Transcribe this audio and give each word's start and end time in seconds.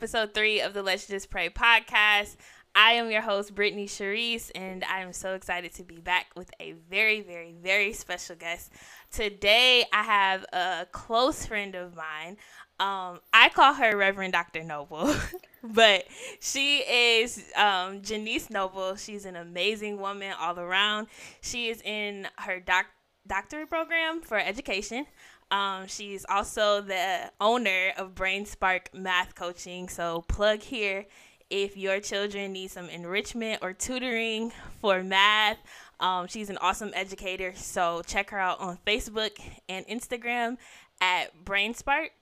episode 0.00 0.32
three 0.32 0.62
of 0.62 0.72
the 0.72 0.82
Let's 0.82 1.06
Just 1.06 1.28
Pray 1.28 1.50
podcast. 1.50 2.36
I 2.74 2.92
am 2.92 3.10
your 3.10 3.20
host, 3.20 3.54
Brittany 3.54 3.86
Charisse, 3.86 4.50
and 4.54 4.82
I 4.82 5.00
am 5.00 5.12
so 5.12 5.34
excited 5.34 5.74
to 5.74 5.82
be 5.82 5.98
back 5.98 6.28
with 6.34 6.50
a 6.58 6.72
very, 6.88 7.20
very, 7.20 7.54
very 7.62 7.92
special 7.92 8.34
guest. 8.34 8.72
Today, 9.10 9.84
I 9.92 10.02
have 10.02 10.46
a 10.54 10.86
close 10.90 11.44
friend 11.44 11.74
of 11.74 11.94
mine. 11.94 12.38
Um, 12.78 13.20
I 13.34 13.50
call 13.52 13.74
her 13.74 13.94
Reverend 13.94 14.32
Dr. 14.32 14.64
Noble, 14.64 15.14
but 15.62 16.06
she 16.40 16.78
is 16.78 17.44
um, 17.54 18.00
Janice 18.00 18.48
Noble. 18.48 18.96
She's 18.96 19.26
an 19.26 19.36
amazing 19.36 20.00
woman 20.00 20.32
all 20.40 20.58
around. 20.58 21.08
She 21.42 21.68
is 21.68 21.82
in 21.82 22.26
her 22.38 22.58
doc- 22.58 22.86
doctorate 23.26 23.68
program 23.68 24.22
for 24.22 24.38
education. 24.38 25.04
Um, 25.50 25.86
she's 25.88 26.24
also 26.28 26.80
the 26.80 27.30
owner 27.40 27.92
of 27.96 28.14
Brain 28.14 28.46
Spark 28.46 28.90
Math 28.94 29.34
Coaching. 29.34 29.88
So, 29.88 30.22
plug 30.28 30.60
here 30.60 31.06
if 31.48 31.76
your 31.76 32.00
children 32.00 32.52
need 32.52 32.70
some 32.70 32.88
enrichment 32.88 33.60
or 33.62 33.72
tutoring 33.72 34.52
for 34.80 35.02
math. 35.02 35.58
Um, 35.98 36.28
she's 36.28 36.50
an 36.50 36.58
awesome 36.58 36.92
educator. 36.94 37.52
So, 37.56 38.02
check 38.06 38.30
her 38.30 38.38
out 38.38 38.60
on 38.60 38.78
Facebook 38.86 39.32
and 39.68 39.86
Instagram 39.88 40.56
at 41.00 41.44
Brain 41.44 41.74
Spark. 41.74 42.12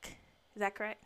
Is 0.55 0.61
that 0.61 0.75
correct? 0.75 1.03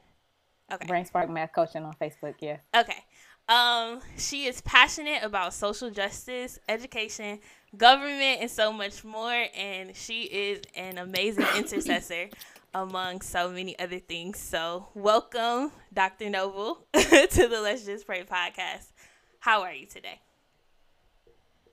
Okay. 0.72 0.86
Brain 0.86 1.04
Spark 1.04 1.28
Math 1.28 1.52
Coaching 1.52 1.84
on 1.84 1.94
Facebook, 2.00 2.34
yeah. 2.40 2.58
Okay. 2.74 3.04
Um, 3.48 4.00
she 4.16 4.46
is 4.46 4.60
passionate 4.60 5.22
about 5.22 5.52
social 5.52 5.90
justice, 5.90 6.58
education, 6.68 7.40
government, 7.76 8.40
and 8.40 8.50
so 8.50 8.72
much 8.72 9.04
more. 9.04 9.46
And 9.56 9.96
she 9.96 10.22
is 10.22 10.60
an 10.74 10.98
amazing 10.98 11.46
intercessor 11.56 12.28
among 12.74 13.20
so 13.20 13.50
many 13.50 13.78
other 13.78 13.98
things. 13.98 14.38
So, 14.38 14.88
welcome, 14.94 15.72
Dr. 15.92 16.30
Noble, 16.30 16.86
to 16.94 17.48
the 17.48 17.60
Let's 17.62 17.84
Just 17.84 18.06
Pray 18.06 18.24
podcast. 18.24 18.92
How 19.40 19.62
are 19.62 19.72
you 19.72 19.86
today? 19.86 20.20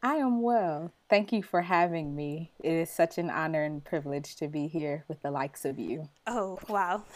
I 0.01 0.15
am 0.15 0.41
well. 0.41 0.93
Thank 1.09 1.33
you 1.33 1.43
for 1.43 1.61
having 1.61 2.15
me. 2.15 2.51
It 2.63 2.71
is 2.71 2.89
such 2.89 3.17
an 3.17 3.29
honor 3.29 3.63
and 3.63 3.83
privilege 3.83 4.37
to 4.37 4.47
be 4.47 4.67
here 4.67 5.03
with 5.09 5.21
the 5.21 5.29
likes 5.29 5.65
of 5.65 5.77
you. 5.77 6.07
Oh, 6.25 6.57
wow. 6.69 6.95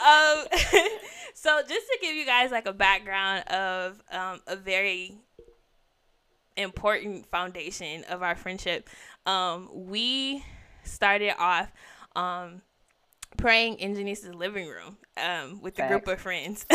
um, 0.00 0.46
so 1.34 1.60
just 1.68 1.86
to 1.88 1.98
give 2.00 2.14
you 2.14 2.24
guys 2.24 2.52
like 2.52 2.66
a 2.66 2.72
background 2.72 3.48
of 3.48 4.00
um, 4.12 4.40
a 4.46 4.54
very 4.54 5.16
important 6.62 7.26
foundation 7.26 8.04
of 8.04 8.22
our 8.22 8.34
friendship, 8.34 8.88
um, 9.26 9.68
we 9.72 10.44
started 10.84 11.34
off 11.38 11.70
um, 12.16 12.62
praying 13.36 13.76
in 13.76 13.94
Janice's 13.94 14.34
living 14.34 14.68
room 14.68 14.96
um, 15.16 15.60
with 15.60 15.78
a 15.78 15.88
group 15.88 16.08
of 16.08 16.20
friends, 16.20 16.66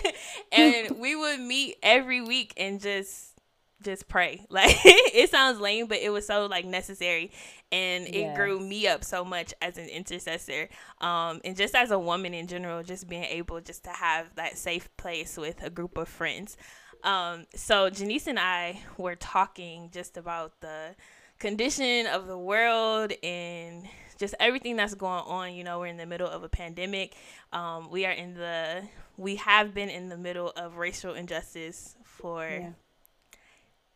and 0.52 0.98
we 0.98 1.16
would 1.16 1.40
meet 1.40 1.76
every 1.82 2.20
week 2.20 2.54
and 2.56 2.80
just 2.80 3.34
just 3.82 4.08
pray. 4.08 4.46
Like 4.50 4.76
it 4.84 5.30
sounds 5.30 5.60
lame, 5.60 5.86
but 5.86 5.98
it 5.98 6.10
was 6.10 6.26
so 6.26 6.46
like 6.46 6.64
necessary, 6.64 7.30
and 7.70 8.06
it 8.06 8.34
grew 8.34 8.58
me 8.60 8.86
up 8.86 9.04
so 9.04 9.24
much 9.24 9.52
as 9.60 9.78
an 9.78 9.88
intercessor, 9.88 10.68
um, 11.00 11.40
and 11.44 11.56
just 11.56 11.74
as 11.74 11.90
a 11.90 11.98
woman 11.98 12.34
in 12.34 12.46
general, 12.46 12.82
just 12.82 13.08
being 13.08 13.24
able 13.24 13.60
just 13.60 13.84
to 13.84 13.90
have 13.90 14.34
that 14.36 14.56
safe 14.56 14.88
place 14.96 15.36
with 15.36 15.62
a 15.62 15.70
group 15.70 15.96
of 15.96 16.08
friends. 16.08 16.56
Um, 17.04 17.46
so 17.54 17.90
Janice 17.90 18.26
and 18.26 18.38
I 18.38 18.80
were 18.98 19.14
talking 19.14 19.90
just 19.92 20.16
about 20.16 20.60
the 20.60 20.94
condition 21.38 22.06
of 22.06 22.26
the 22.26 22.38
world 22.38 23.12
and 23.22 23.84
just 24.18 24.34
everything 24.40 24.76
that's 24.76 24.94
going 24.94 25.22
on. 25.26 25.54
You 25.54 25.64
know, 25.64 25.80
we're 25.80 25.86
in 25.88 25.96
the 25.98 26.06
middle 26.06 26.28
of 26.28 26.42
a 26.42 26.48
pandemic. 26.48 27.14
Um, 27.52 27.90
we 27.90 28.06
are 28.06 28.12
in 28.12 28.34
the 28.34 28.82
we 29.16 29.36
have 29.36 29.74
been 29.74 29.90
in 29.90 30.08
the 30.08 30.16
middle 30.16 30.50
of 30.56 30.76
racial 30.76 31.14
injustice 31.14 31.94
for 32.04 32.48
Yeah. 32.48 32.70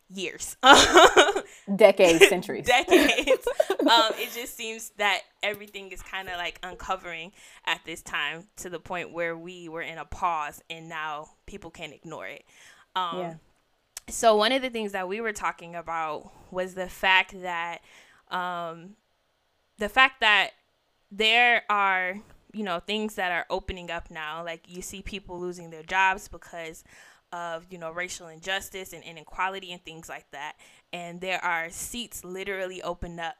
years. 0.09 0.55
Decades, 1.75 2.27
centuries. 2.29 2.65
decades. 2.65 3.47
um, 3.81 4.11
it 4.17 4.31
just 4.33 4.55
seems 4.55 4.91
that 4.97 5.21
everything 5.43 5.91
is 5.91 6.01
kind 6.01 6.27
of 6.29 6.35
like 6.37 6.59
uncovering 6.63 7.31
at 7.65 7.81
this 7.85 8.01
time 8.01 8.47
to 8.57 8.69
the 8.69 8.79
point 8.79 9.11
where 9.11 9.35
we 9.37 9.67
were 9.69 9.81
in 9.81 9.97
a 9.97 10.05
pause 10.05 10.61
and 10.69 10.87
now 10.89 11.29
people 11.45 11.69
can 11.71 11.91
ignore 11.91 12.27
it. 12.27 12.43
Um, 12.99 13.19
Yeah. 13.19 13.33
So 14.09 14.35
one 14.35 14.51
of 14.51 14.61
the 14.61 14.69
things 14.69 14.91
that 14.93 15.07
we 15.07 15.21
were 15.21 15.33
talking 15.33 15.75
about 15.75 16.31
was 16.51 16.73
the 16.73 16.89
fact 16.89 17.39
that 17.41 17.81
um, 18.29 18.95
the 19.77 19.89
fact 19.89 20.21
that 20.21 20.51
there 21.11 21.63
are 21.69 22.19
you 22.53 22.63
know 22.63 22.79
things 22.79 23.15
that 23.15 23.31
are 23.31 23.45
opening 23.49 23.91
up 23.91 24.09
now. 24.09 24.43
Like 24.43 24.63
you 24.67 24.81
see 24.81 25.01
people 25.01 25.39
losing 25.39 25.69
their 25.69 25.83
jobs 25.83 26.27
because 26.27 26.83
of 27.31 27.65
you 27.69 27.77
know 27.77 27.91
racial 27.91 28.27
injustice 28.27 28.93
and 28.93 29.03
inequality 29.03 29.71
and 29.71 29.83
things 29.83 30.09
like 30.09 30.29
that. 30.31 30.53
And 30.91 31.21
there 31.21 31.43
are 31.43 31.69
seats 31.69 32.23
literally 32.23 32.81
opened 32.81 33.19
up 33.19 33.35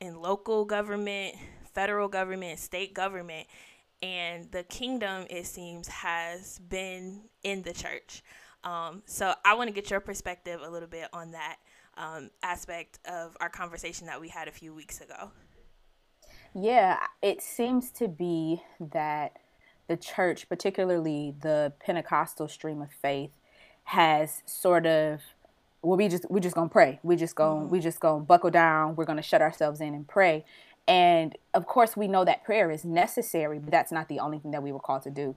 in 0.00 0.20
local 0.20 0.64
government 0.64 1.36
federal 1.72 2.08
government 2.08 2.58
state 2.58 2.94
government. 2.94 3.46
And 4.02 4.50
the 4.50 4.64
kingdom 4.64 5.26
it 5.30 5.46
seems 5.46 5.88
has 5.88 6.58
been 6.58 7.22
in 7.42 7.62
the 7.62 7.72
church 7.72 8.22
um, 8.64 9.02
so 9.06 9.34
i 9.44 9.54
want 9.54 9.68
to 9.68 9.74
get 9.74 9.90
your 9.90 10.00
perspective 10.00 10.60
a 10.62 10.68
little 10.68 10.88
bit 10.88 11.08
on 11.12 11.32
that 11.32 11.56
um, 11.96 12.30
aspect 12.42 12.98
of 13.04 13.36
our 13.40 13.50
conversation 13.50 14.06
that 14.06 14.20
we 14.20 14.28
had 14.28 14.48
a 14.48 14.52
few 14.52 14.74
weeks 14.74 15.00
ago 15.00 15.30
Yeah, 16.54 16.98
it 17.22 17.40
seems 17.40 17.90
to 17.92 18.08
be 18.08 18.62
that 18.78 19.38
the 19.88 19.96
church, 19.96 20.48
particularly 20.48 21.34
the 21.40 21.72
Pentecostal 21.84 22.48
stream 22.48 22.82
of 22.82 22.90
faith, 22.90 23.30
has 23.84 24.42
sort 24.46 24.86
of 24.86 25.20
well, 25.82 25.96
we 25.96 26.08
just 26.08 26.30
we 26.30 26.40
just 26.40 26.54
gonna 26.54 26.68
pray. 26.68 27.00
We 27.02 27.16
just 27.16 27.34
gonna 27.34 27.66
we 27.66 27.80
just 27.80 28.00
gonna 28.00 28.22
buckle 28.22 28.50
down. 28.50 28.94
We're 28.94 29.04
gonna 29.04 29.22
shut 29.22 29.42
ourselves 29.42 29.80
in 29.80 29.94
and 29.94 30.06
pray. 30.06 30.44
And 30.86 31.36
of 31.54 31.66
course, 31.66 31.96
we 31.96 32.06
know 32.06 32.24
that 32.24 32.44
prayer 32.44 32.70
is 32.70 32.84
necessary, 32.84 33.58
but 33.58 33.70
that's 33.70 33.90
not 33.90 34.08
the 34.08 34.20
only 34.20 34.38
thing 34.38 34.52
that 34.52 34.62
we 34.62 34.72
were 34.72 34.80
called 34.80 35.02
to 35.02 35.10
do. 35.10 35.34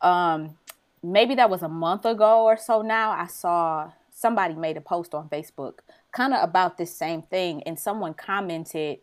Um, 0.00 0.56
maybe 1.02 1.34
that 1.34 1.50
was 1.50 1.62
a 1.62 1.68
month 1.68 2.04
ago 2.04 2.44
or 2.44 2.56
so 2.56 2.82
now. 2.82 3.10
I 3.10 3.26
saw 3.26 3.92
somebody 4.10 4.54
made 4.54 4.76
a 4.76 4.80
post 4.80 5.14
on 5.14 5.28
Facebook 5.28 5.80
kind 6.12 6.34
of 6.34 6.42
about 6.42 6.78
this 6.78 6.94
same 6.94 7.22
thing, 7.22 7.62
and 7.64 7.78
someone 7.78 8.14
commented 8.14 8.98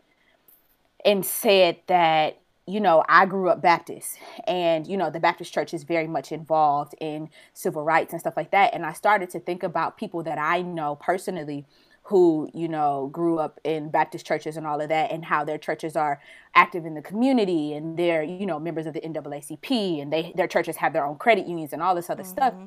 and 1.06 1.25
said 1.25 1.78
that 1.88 2.40
you 2.68 2.80
know 2.80 3.04
I 3.07 3.25
grew 3.25 3.50
up 3.50 3.62
Baptist 3.62 4.18
and 4.46 4.86
you 4.86 4.98
know 4.98 5.10
the 5.10 5.19
Baptist 5.19 5.54
church 5.54 5.74
is 5.74 5.84
very 5.84 6.07
much 6.07 6.31
involved 6.31 6.94
in 7.00 7.30
civil 7.54 7.84
rights 7.84 8.13
and 8.13 8.19
stuff 8.19 8.36
like 8.38 8.51
that 8.51 8.74
and 8.74 8.86
I 8.86 8.94
started 8.94 9.30
to 9.31 9.40
think 9.40 9.63
about 9.63 9.98
people 9.98 10.24
that 10.24 10.38
I 10.38 10.62
know 10.62 10.96
personally 10.96 11.66
who 12.09 12.50
you 12.56 12.67
know 12.67 13.07
grew 13.13 13.38
up 13.38 13.59
in 13.63 13.89
Baptist 13.89 14.25
churches 14.25 14.57
and 14.57 14.65
all 14.65 14.81
of 14.81 14.89
that 14.89 15.11
and 15.11 15.23
how 15.23 15.44
their 15.44 15.59
churches 15.59 15.95
are 15.95 16.19
active 16.56 16.83
in 16.83 16.95
the 16.95 17.03
community 17.03 17.73
and 17.73 17.97
they're 17.97 18.23
you 18.23 18.47
know 18.47 18.59
members 18.59 18.88
of 18.88 18.95
the 18.95 19.01
NAACP 19.01 20.01
and 20.01 20.11
they 20.11 20.33
their 20.35 20.47
churches 20.47 20.77
have 20.77 20.91
their 20.91 21.06
own 21.06 21.17
credit 21.19 21.45
unions 21.45 21.71
and 21.71 21.83
all 21.83 21.94
this 21.94 22.09
other 22.09 22.23
stuff 22.23 22.53
mm-hmm. 22.53 22.65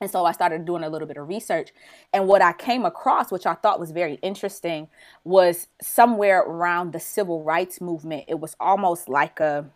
and 0.00 0.10
so 0.10 0.24
I 0.24 0.32
started 0.32 0.64
doing 0.64 0.82
a 0.82 0.88
little 0.88 1.06
bit 1.06 1.16
of 1.16 1.28
research. 1.28 1.70
And 2.12 2.26
what 2.26 2.42
I 2.42 2.52
came 2.52 2.84
across, 2.84 3.30
which 3.30 3.46
I 3.46 3.54
thought 3.54 3.78
was 3.78 3.92
very 3.92 4.14
interesting, 4.14 4.88
was 5.22 5.68
somewhere 5.80 6.40
around 6.40 6.92
the 6.92 6.98
civil 6.98 7.44
rights 7.44 7.80
movement. 7.80 8.24
It 8.26 8.40
was 8.40 8.56
almost 8.58 9.08
like 9.08 9.38
a 9.38 9.66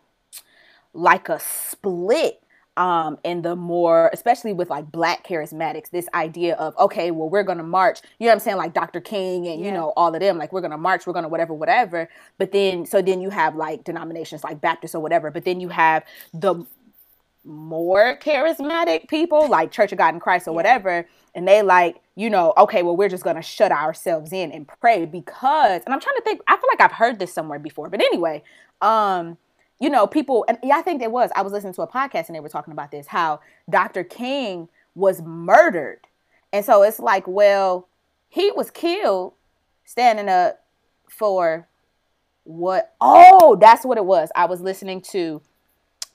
like 0.93 1.29
a 1.29 1.39
split 1.39 2.43
um, 2.77 3.17
in 3.23 3.41
the 3.41 3.55
more, 3.55 4.09
especially 4.13 4.53
with 4.53 4.69
like 4.69 4.91
black 4.91 5.27
charismatics, 5.27 5.89
this 5.89 6.07
idea 6.13 6.55
of, 6.55 6.77
okay, 6.77 7.09
well, 7.09 7.27
we're 7.27 7.43
going 7.43 7.57
to 7.57 7.63
march, 7.63 8.01
you 8.19 8.25
know 8.25 8.29
what 8.29 8.35
I'm 8.35 8.39
saying? 8.39 8.57
Like 8.57 8.73
Dr. 8.73 9.01
King 9.01 9.47
and, 9.47 9.65
you 9.65 9.71
know, 9.71 9.93
all 9.97 10.13
of 10.13 10.21
them, 10.21 10.37
like 10.37 10.53
we're 10.53 10.61
going 10.61 10.71
to 10.71 10.77
march, 10.77 11.07
we're 11.07 11.13
going 11.13 11.23
to 11.23 11.29
whatever, 11.29 11.53
whatever. 11.53 12.07
But 12.37 12.51
then, 12.51 12.85
so 12.85 13.01
then 13.01 13.19
you 13.19 13.31
have 13.31 13.55
like 13.55 13.83
denominations 13.83 14.43
like 14.43 14.61
Baptist 14.61 14.93
or 14.93 14.99
whatever, 14.99 15.31
but 15.31 15.43
then 15.43 15.59
you 15.59 15.69
have 15.69 16.03
the 16.33 16.65
more 17.43 18.17
charismatic 18.17 19.07
people 19.07 19.49
like 19.49 19.71
Church 19.71 19.91
of 19.91 19.97
God 19.97 20.13
in 20.13 20.19
Christ 20.19 20.47
or 20.47 20.53
whatever, 20.53 21.07
and 21.33 21.47
they 21.47 21.63
like, 21.63 21.97
you 22.15 22.29
know, 22.29 22.53
okay, 22.57 22.83
well, 22.83 22.95
we're 22.95 23.09
just 23.09 23.23
gonna 23.23 23.41
shut 23.41 23.71
ourselves 23.71 24.33
in 24.33 24.51
and 24.51 24.67
pray 24.67 25.05
because, 25.05 25.81
and 25.85 25.93
I'm 25.93 25.99
trying 25.99 26.17
to 26.17 26.21
think, 26.23 26.41
I 26.47 26.57
feel 26.57 26.69
like 26.69 26.81
I've 26.81 26.95
heard 26.95 27.19
this 27.19 27.33
somewhere 27.33 27.57
before, 27.57 27.89
but 27.89 28.01
anyway, 28.01 28.43
um, 28.81 29.37
you 29.79 29.89
know, 29.89 30.07
people, 30.07 30.45
and 30.47 30.57
yeah, 30.63 30.77
I 30.77 30.81
think 30.81 31.01
it 31.01 31.11
was. 31.11 31.29
I 31.35 31.41
was 31.41 31.53
listening 31.53 31.73
to 31.73 31.81
a 31.83 31.87
podcast 31.87 32.27
and 32.27 32.35
they 32.35 32.39
were 32.39 32.49
talking 32.49 32.71
about 32.71 32.91
this 32.91 33.07
how 33.07 33.39
Dr. 33.69 34.03
King 34.03 34.69
was 34.95 35.21
murdered. 35.21 35.99
And 36.51 36.65
so 36.65 36.81
it's 36.81 36.99
like, 36.99 37.27
well, 37.27 37.87
he 38.29 38.51
was 38.51 38.71
killed 38.71 39.33
standing 39.85 40.29
up 40.29 40.63
for 41.09 41.67
what? 42.43 42.95
Oh, 43.01 43.57
that's 43.59 43.85
what 43.85 43.97
it 43.97 44.05
was. 44.05 44.29
I 44.35 44.45
was 44.45 44.61
listening 44.61 45.01
to 45.11 45.41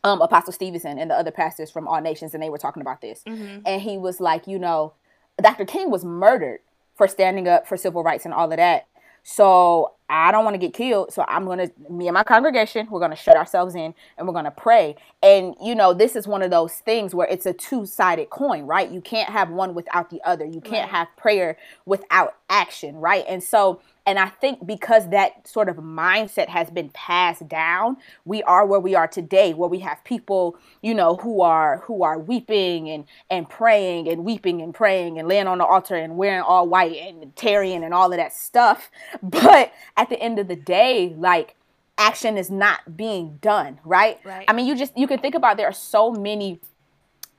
um, 0.04 0.20
Apostle 0.20 0.52
Stevenson 0.52 0.98
and 0.98 1.10
the 1.10 1.14
other 1.14 1.30
pastors 1.30 1.70
from 1.70 1.86
all 1.86 2.00
nations, 2.00 2.34
and 2.34 2.42
they 2.42 2.50
were 2.50 2.58
talking 2.58 2.80
about 2.80 3.00
this. 3.00 3.22
Mm-hmm. 3.26 3.60
And 3.64 3.82
he 3.82 3.98
was 3.98 4.20
like, 4.20 4.46
you 4.46 4.58
know, 4.58 4.94
Dr. 5.40 5.64
King 5.64 5.90
was 5.90 6.04
murdered 6.04 6.60
for 6.94 7.06
standing 7.06 7.48
up 7.48 7.66
for 7.66 7.76
civil 7.76 8.02
rights 8.02 8.24
and 8.24 8.34
all 8.34 8.50
of 8.50 8.56
that. 8.56 8.86
So 9.22 9.94
I 10.08 10.32
don't 10.32 10.44
want 10.44 10.54
to 10.54 10.58
get 10.58 10.74
killed. 10.74 11.12
So 11.12 11.24
I'm 11.28 11.44
going 11.46 11.58
to, 11.58 11.72
me 11.90 12.08
and 12.08 12.14
my 12.14 12.24
congregation, 12.24 12.88
we're 12.90 13.00
going 13.00 13.10
to 13.12 13.16
shut 13.16 13.36
ourselves 13.36 13.74
in 13.74 13.94
and 14.18 14.26
we're 14.26 14.34
going 14.34 14.44
to 14.46 14.50
pray. 14.52 14.96
And, 15.22 15.54
you 15.62 15.74
know, 15.74 15.94
this 15.94 16.16
is 16.16 16.26
one 16.28 16.42
of 16.42 16.50
those 16.50 16.74
things 16.74 17.14
where 17.14 17.28
it's 17.28 17.46
a 17.46 17.52
two 17.54 17.86
sided 17.86 18.30
coin, 18.30 18.64
right? 18.66 18.90
You 18.90 19.00
can't 19.00 19.30
have 19.30 19.50
one 19.50 19.74
without 19.74 20.10
the 20.10 20.20
other. 20.24 20.44
You 20.44 20.60
can't 20.60 20.90
Right. 20.90 20.90
have 20.90 21.08
prayer 21.16 21.56
without 21.86 22.36
action, 22.50 22.96
right? 22.96 23.24
And 23.28 23.42
so, 23.42 23.80
and 24.04 24.18
I 24.18 24.28
think 24.28 24.66
because 24.66 25.08
that 25.10 25.46
sort 25.46 25.68
of 25.68 25.76
mindset 25.76 26.48
has 26.48 26.70
been 26.70 26.88
passed 26.90 27.46
down, 27.48 27.96
we 28.24 28.42
are 28.42 28.66
where 28.66 28.80
we 28.80 28.94
are 28.94 29.06
today, 29.06 29.54
where 29.54 29.68
we 29.68 29.78
have 29.80 30.02
people, 30.04 30.56
you 30.82 30.94
know, 30.94 31.16
who 31.16 31.40
are 31.40 31.78
who 31.78 32.02
are 32.02 32.18
weeping 32.18 32.90
and 32.90 33.04
and 33.30 33.48
praying 33.48 34.08
and 34.08 34.24
weeping 34.24 34.60
and 34.60 34.74
praying 34.74 35.18
and 35.18 35.28
laying 35.28 35.46
on 35.46 35.58
the 35.58 35.64
altar 35.64 35.94
and 35.94 36.16
wearing 36.16 36.42
all 36.42 36.68
white 36.68 36.96
and 36.96 37.34
tarrying 37.36 37.84
and 37.84 37.94
all 37.94 38.12
of 38.12 38.18
that 38.18 38.32
stuff. 38.32 38.90
But 39.22 39.72
at 39.96 40.08
the 40.08 40.20
end 40.20 40.38
of 40.38 40.48
the 40.48 40.56
day, 40.56 41.14
like 41.16 41.56
action 41.96 42.36
is 42.36 42.50
not 42.50 42.96
being 42.96 43.38
done, 43.40 43.78
right? 43.84 44.18
Right. 44.24 44.44
I 44.48 44.52
mean, 44.52 44.66
you 44.66 44.76
just 44.76 44.96
you 44.96 45.06
can 45.06 45.20
think 45.20 45.34
about 45.34 45.56
there 45.56 45.68
are 45.68 45.72
so 45.72 46.10
many 46.10 46.60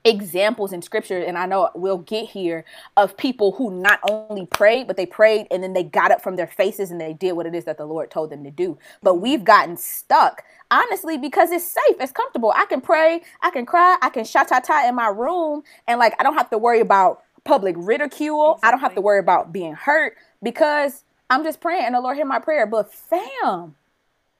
examples 0.06 0.74
in 0.74 0.82
scripture 0.82 1.18
and 1.18 1.38
i 1.38 1.46
know 1.46 1.70
we'll 1.76 2.00
get 2.00 2.30
here 2.30 2.66
of 2.98 3.16
people 3.16 3.54
who 3.54 3.72
not 3.72 4.00
only 4.10 4.46
prayed 4.46 4.86
but 4.86 4.98
they 4.98 5.06
prayed 5.06 5.48
and 5.50 5.64
then 5.64 5.72
they 5.72 5.84
got 5.84 6.12
up 6.12 6.22
from 6.22 6.36
their 6.36 6.48
faces 6.48 6.92
and 6.92 7.00
they 7.00 7.14
did 7.14 7.32
what 7.34 7.46
it 7.46 7.56
is 7.56 7.64
that 7.64 7.78
the 7.78 7.86
lord 7.86 8.12
told 8.12 8.30
them 8.30 8.44
to 8.44 8.52
do 8.52 8.78
but 9.02 9.16
we've 9.16 9.46
gotten 9.46 9.78
stuck 9.78 10.44
honestly 10.72 11.18
because 11.18 11.52
it's 11.52 11.64
safe 11.64 11.96
it's 12.02 12.12
comfortable 12.12 12.52
i 12.56 12.66
can 12.66 12.82
pray 12.82 13.22
i 13.42 13.50
can 13.50 13.66
cry 13.66 13.98
i 14.02 14.10
can 14.10 14.26
shout 14.26 14.50
ta 14.50 14.60
ta 14.60 14.86
in 14.88 14.94
my 14.94 15.08
room 15.08 15.64
and 15.88 16.00
like 16.00 16.14
i 16.20 16.24
don't 16.24 16.36
have 16.36 16.50
to 16.50 16.58
worry 16.58 16.82
about 16.82 17.22
public 17.46 17.76
ridicule 17.78 18.60
i 18.62 18.72
don't 18.72 18.82
have 18.82 18.96
to 18.96 19.02
worry 19.02 19.20
about 19.20 19.54
being 19.54 19.74
hurt 19.74 20.18
because 20.42 21.06
i'm 21.30 21.46
just 21.46 21.62
praying 21.62 21.86
and 21.86 21.96
the 21.96 22.02
lord 22.02 22.18
hear 22.18 22.26
my 22.26 22.40
prayer 22.40 22.66
but 22.66 22.94
fam 22.94 23.76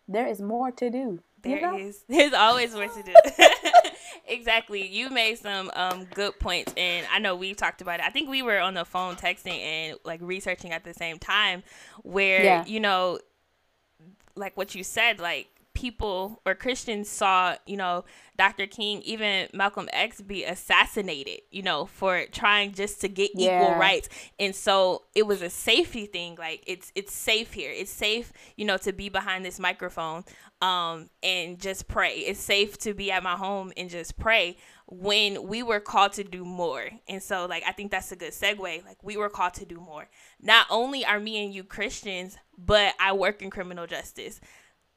there 0.10 0.28
is 0.28 0.42
more 0.42 0.72
to 0.72 0.90
do 0.90 1.20
you 1.46 1.62
know? 1.62 1.78
is. 1.78 2.04
There's 2.08 2.34
always 2.34 2.74
more 2.74 2.88
to 2.88 3.04
do. 3.04 3.14
exactly. 4.28 4.88
You 4.88 5.10
made 5.10 5.38
some 5.38 5.72
um 5.74 6.06
good 6.06 6.40
points, 6.40 6.74
and 6.78 7.06
I 7.12 7.20
know 7.20 7.36
we've 7.36 7.58
talked 7.58 7.82
about 7.82 8.00
it. 8.00 8.06
I 8.06 8.10
think 8.10 8.30
we 8.30 8.42
were 8.42 8.60
on 8.60 8.74
the 8.74 8.86
phone 8.86 9.16
texting 9.16 9.60
and 9.60 9.98
like 10.04 10.20
researching 10.22 10.72
at 10.72 10.84
the 10.84 10.94
same 10.94 11.20
time, 11.20 11.64
where 12.04 12.44
Yeah. 12.44 12.66
you 12.66 12.80
know, 12.80 13.20
like 14.36 14.58
what 14.58 14.74
you 14.76 14.84
said, 14.84 15.20
like 15.20 15.48
people 15.84 16.42
or 16.46 16.56
Christians 16.56 17.10
saw, 17.10 17.58
you 17.66 17.76
know, 17.76 18.06
Dr. 18.38 18.68
King, 18.68 19.02
even 19.02 19.50
Malcolm 19.54 19.90
X 19.92 20.22
be 20.22 20.46
assassinated, 20.46 21.42
you 21.52 21.62
know, 21.62 21.88
for 21.88 22.24
trying 22.32 22.72
just 22.72 23.02
to 23.02 23.10
get 23.10 23.32
equal 23.36 23.76
rights. 23.76 24.08
And 24.40 24.56
so 24.56 25.04
it 25.14 25.28
was 25.28 25.42
a 25.42 25.50
safety 25.50 26.06
thing. 26.06 26.38
Like 26.40 26.64
it's 26.66 26.90
it's 26.96 27.14
safe 27.14 27.52
here. 27.52 27.70
It's 27.70 27.92
safe, 27.92 28.32
you 28.56 28.64
know, 28.64 28.78
to 28.78 28.94
be 28.94 29.10
behind 29.10 29.44
this 29.44 29.60
microphone 29.60 30.24
um 30.62 31.10
and 31.22 31.60
just 31.60 31.90
pray. 31.90 32.20
It's 32.20 32.40
safe 32.40 32.78
to 32.80 32.94
be 32.94 33.12
at 33.12 33.22
my 33.22 33.36
home 33.36 33.74
and 33.76 33.90
just 33.90 34.18
pray 34.18 34.56
when 34.88 35.46
we 35.50 35.64
were 35.64 35.82
called 35.82 36.14
to 36.14 36.24
do 36.24 36.46
more. 36.46 36.86
And 37.10 37.22
so 37.22 37.46
like 37.46 37.64
I 37.68 37.74
think 37.74 37.92
that's 37.92 38.14
a 38.14 38.16
good 38.16 38.32
segue. 38.32 38.86
Like 38.86 39.04
we 39.04 39.18
were 39.18 39.30
called 39.30 39.56
to 39.56 39.66
do 39.66 39.82
more. 39.82 40.08
Not 40.42 40.66
only 40.70 41.04
are 41.06 41.20
me 41.20 41.44
and 41.44 41.54
you 41.54 41.66
Christians, 41.66 42.38
but 42.58 42.94
I 43.02 43.12
work 43.12 43.42
in 43.42 43.50
criminal 43.50 43.86
justice 43.86 44.40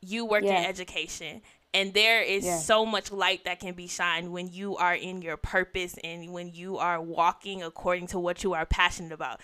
you 0.00 0.24
work 0.24 0.44
Yeah. 0.44 0.60
in 0.60 0.66
education 0.66 1.42
and 1.74 1.92
there 1.92 2.22
is 2.22 2.44
Yeah. 2.44 2.58
so 2.58 2.86
much 2.86 3.10
light 3.12 3.44
that 3.44 3.60
can 3.60 3.74
be 3.74 3.86
shined 3.86 4.32
when 4.32 4.48
you 4.48 4.76
are 4.76 4.94
in 4.94 5.20
your 5.22 5.36
purpose 5.36 5.96
and 6.04 6.32
when 6.32 6.52
you 6.52 6.78
are 6.78 7.00
walking 7.00 7.62
according 7.62 8.06
to 8.08 8.18
what 8.18 8.42
you 8.44 8.54
are 8.54 8.66
passionate 8.66 9.12
about 9.12 9.40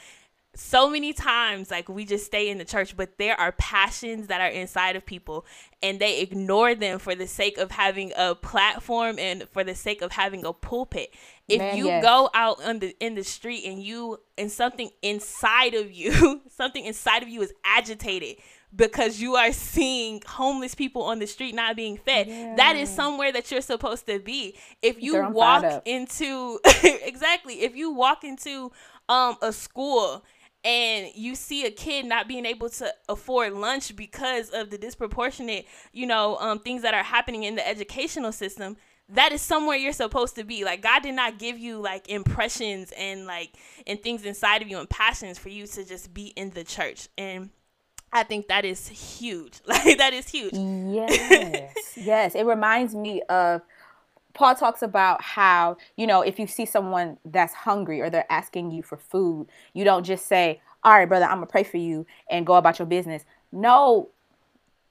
so 0.54 0.90
many 0.90 1.14
times 1.14 1.70
like 1.70 1.88
we 1.88 2.04
just 2.04 2.26
stay 2.26 2.50
in 2.50 2.58
the 2.58 2.64
church 2.64 2.94
but 2.94 3.16
there 3.16 3.38
are 3.40 3.52
passions 3.52 4.26
that 4.26 4.38
are 4.38 4.48
inside 4.50 4.96
of 4.96 5.06
people 5.06 5.46
and 5.82 5.98
they 5.98 6.20
ignore 6.20 6.74
them 6.74 6.98
for 6.98 7.14
the 7.14 7.26
sake 7.26 7.56
of 7.56 7.70
having 7.70 8.12
a 8.16 8.34
platform 8.34 9.18
and 9.18 9.48
for 9.48 9.64
the 9.64 9.74
sake 9.74 10.02
of 10.02 10.12
having 10.12 10.44
a 10.44 10.52
pulpit 10.52 11.08
if 11.48 11.58
Man, 11.58 11.74
you 11.78 11.86
yes. 11.86 12.04
go 12.04 12.28
out 12.34 12.62
on 12.62 12.80
the 12.80 12.94
in 13.00 13.14
the 13.14 13.24
street 13.24 13.64
and 13.64 13.82
you 13.82 14.18
and 14.36 14.52
something 14.52 14.90
inside 15.00 15.72
of 15.72 15.90
you 15.90 16.42
something 16.50 16.84
inside 16.84 17.22
of 17.22 17.30
you 17.30 17.40
is 17.40 17.52
agitated 17.64 18.36
because 18.74 19.20
you 19.20 19.36
are 19.36 19.52
seeing 19.52 20.22
homeless 20.26 20.74
people 20.74 21.02
on 21.02 21.18
the 21.18 21.26
street 21.26 21.54
not 21.54 21.76
being 21.76 21.96
fed. 21.96 22.28
That 22.56 22.76
is 22.76 22.88
somewhere 22.88 23.32
that 23.32 23.50
you're 23.50 23.60
supposed 23.60 24.06
to 24.06 24.18
be. 24.18 24.56
If 24.80 25.02
you 25.02 25.12
walk 25.30 25.62
into 25.84 26.58
exactly 26.84 27.62
if 27.62 27.76
you 27.76 27.92
walk 27.92 28.24
into 28.24 28.72
um 29.08 29.36
a 29.42 29.52
school 29.52 30.24
and 30.64 31.08
you 31.14 31.34
see 31.34 31.66
a 31.66 31.70
kid 31.70 32.06
not 32.06 32.28
being 32.28 32.46
able 32.46 32.68
to 32.70 32.92
afford 33.08 33.52
lunch 33.52 33.94
because 33.96 34.50
of 34.50 34.70
the 34.70 34.78
disproportionate 34.78 35.66
you 35.92 36.06
know 36.06 36.36
um 36.38 36.60
things 36.60 36.82
that 36.82 36.94
are 36.94 37.02
happening 37.02 37.42
in 37.42 37.56
the 37.56 37.66
educational 37.66 38.32
system 38.32 38.76
that 39.08 39.32
is 39.32 39.42
somewhere 39.42 39.76
you're 39.76 39.92
supposed 39.92 40.36
to 40.36 40.44
be. 40.44 40.64
Like 40.64 40.80
god 40.82 41.02
did 41.02 41.14
not 41.14 41.38
give 41.38 41.58
you 41.58 41.78
like 41.80 42.08
impressions 42.08 42.92
and 42.96 43.26
like 43.26 43.50
and 43.86 44.02
things 44.02 44.24
inside 44.24 44.62
of 44.62 44.68
you 44.68 44.78
and 44.78 44.88
passions 44.88 45.38
for 45.38 45.48
you 45.50 45.66
to 45.66 45.84
just 45.84 46.14
be 46.14 46.28
in 46.28 46.50
the 46.50 46.64
church. 46.64 47.08
And 47.18 47.50
i 48.12 48.22
think 48.22 48.48
that 48.48 48.64
is 48.64 48.88
huge 48.88 49.60
like 49.66 49.98
that 49.98 50.12
is 50.12 50.28
huge 50.28 50.52
Yes, 50.92 51.96
yes. 51.96 52.34
It 52.34 52.44
reminds 52.44 52.94
me 52.94 53.22
of 53.22 53.62
Paul 54.34 54.54
talks 54.54 54.82
about 54.82 55.22
how, 55.22 55.76
you 55.96 56.06
know, 56.06 56.22
if 56.22 56.38
you 56.38 56.46
see 56.46 56.64
someone 56.64 57.18
that's 57.24 57.52
hungry 57.54 58.00
or 58.00 58.10
they're 58.10 58.30
asking 58.30 58.70
you 58.70 58.82
for 58.82 58.96
food, 58.96 59.48
you 59.74 59.84
don't 59.84 60.04
just 60.04 60.26
say, 60.26 60.60
All 60.84 60.92
right, 60.92 61.08
brother, 61.08 61.26
I'm 61.26 61.36
going 61.36 61.46
to 61.46 61.50
pray 61.50 61.64
for 61.64 61.76
you 61.76 62.06
and 62.30 62.46
go 62.46 62.54
about 62.54 62.78
your 62.78 62.86
business. 62.86 63.24
No, 63.50 64.10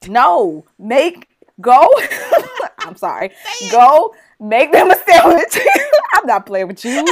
no, 0.08 0.64
make, 0.78 1.28
go. 1.60 1.88
I'm 2.78 2.96
sorry. 2.96 3.30
Go 3.70 4.14
make 4.40 4.72
them 4.72 4.90
a 4.90 4.96
sandwich. 4.96 5.58
I'm 6.14 6.26
not 6.26 6.46
playing 6.46 6.68
with 6.68 6.84
you 6.84 7.04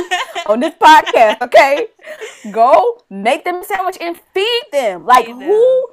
on 0.46 0.60
this 0.60 0.74
podcast, 0.74 1.42
okay? 1.42 1.86
Go 2.50 3.02
make 3.08 3.44
them 3.44 3.56
a 3.56 3.64
sandwich 3.64 3.96
and 4.00 4.18
feed 4.34 4.62
them. 4.72 5.06
Like, 5.06 5.26
who 5.26 5.86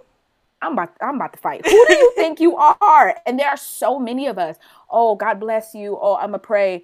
I'm 0.61 0.73
about 0.73 0.93
I'm 1.01 1.15
about 1.15 1.33
to 1.33 1.39
fight. 1.39 1.65
Who 1.65 1.85
do 1.87 1.93
you 1.93 2.11
think 2.15 2.39
you 2.39 2.55
are? 2.57 3.15
And 3.25 3.39
there 3.39 3.49
are 3.49 3.57
so 3.57 3.99
many 3.99 4.27
of 4.27 4.37
us. 4.37 4.57
Oh, 4.89 5.15
God 5.15 5.39
bless 5.39 5.75
you. 5.75 5.97
Oh, 6.01 6.15
I'm 6.15 6.27
gonna 6.29 6.39
pray. 6.39 6.83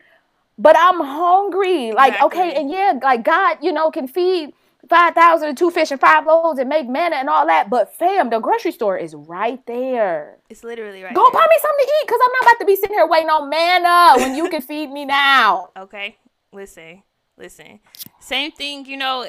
But 0.58 0.75
I'm 0.77 1.00
hungry. 1.00 1.92
Like, 1.92 2.22
okay, 2.22 2.53
and 2.53 2.70
yeah, 2.70 2.94
like 3.01 3.24
God, 3.24 3.58
you 3.62 3.72
know, 3.72 3.89
can 3.89 4.08
feed 4.08 4.53
5,000 4.89 5.48
and 5.50 5.58
two 5.58 5.72
fish 5.72 5.89
and 5.92 6.00
five 6.00 6.25
loaves 6.27 6.60
and 6.60 6.70
make 6.70 6.88
manna 6.88 7.15
and 7.15 7.30
all 7.30 7.48
that. 7.48 7.70
But 7.70 7.96
fam, 7.96 8.30
the 8.30 8.39
grocery 8.39 8.72
store 8.74 8.98
is 8.98 9.15
right 9.15 9.65
there. 9.65 10.38
it's 10.50 10.63
literally 10.63 11.01
right 11.01 11.15
Go 11.15 11.24
there. 11.24 11.32
buy 11.32 11.48
me 11.50 11.56
something 11.62 11.86
to 11.86 11.92
eat 12.01 12.08
because 12.08 12.20
I'm 12.24 12.32
not 12.34 12.42
about 12.51 12.60
to 12.60 12.65
be 12.65 12.75
sitting 12.75 12.96
here 12.96 13.08
waiting 13.08 13.30
on 13.30 13.50
manna 13.50 14.13
when 14.22 14.36
you 14.36 14.50
can 14.50 14.62
feed 14.62 14.92
me 14.92 15.06
now. 15.06 15.70
okay 15.77 16.18
listen 16.51 17.01
listen 17.38 17.80
same 18.20 18.52
thing 18.52 18.86
you 18.86 18.96
know 18.96 19.24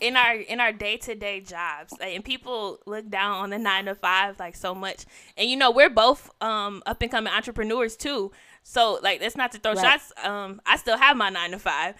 in 0.00 0.16
our 0.16 0.34
in 0.34 0.58
our 0.58 0.72
day-to-day 0.72 1.40
jobs 1.40 1.92
like, 2.00 2.14
and 2.14 2.24
people 2.24 2.78
look 2.86 3.08
down 3.10 3.36
on 3.42 3.50
the 3.50 3.58
nine 3.58 3.84
to 3.84 3.94
five 3.94 4.38
like 4.38 4.56
so 4.56 4.74
much 4.74 5.04
and 5.36 5.50
you 5.50 5.56
know 5.56 5.70
we're 5.70 5.90
both 5.90 6.30
um 6.40 6.82
up 6.86 7.00
and 7.02 7.10
coming 7.10 7.32
entrepreneurs 7.32 7.94
too 7.96 8.32
so 8.62 8.98
like 9.02 9.20
that's 9.20 9.36
not 9.36 9.52
to 9.52 9.58
throw 9.58 9.72
Right. 9.74 9.82
shots 10.00 10.12
um 10.24 10.60
i 10.64 10.76
still 10.78 10.96
have 10.96 11.16
my 11.16 11.28
nine 11.28 11.50
to 11.50 11.58
five 11.58 11.94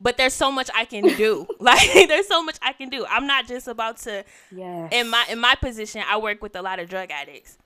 but 0.00 0.16
there's 0.18 0.34
so 0.34 0.52
much 0.52 0.68
i 0.76 0.84
can 0.84 1.04
do 1.16 1.46
like 1.58 1.90
there's 2.08 2.28
so 2.28 2.42
much 2.42 2.58
i 2.60 2.72
can 2.74 2.90
do 2.90 3.06
i'm 3.08 3.26
not 3.26 3.48
just 3.48 3.66
about 3.66 3.96
to 3.98 4.24
Yeah. 4.54 4.88
in 4.92 5.08
my 5.08 5.24
in 5.30 5.38
my 5.38 5.54
position, 5.54 6.02
I 6.06 6.18
work 6.18 6.42
with 6.42 6.54
a 6.54 6.60
lot 6.62 6.78
of 6.80 6.88
drug 6.90 7.10
addicts. 7.10 7.56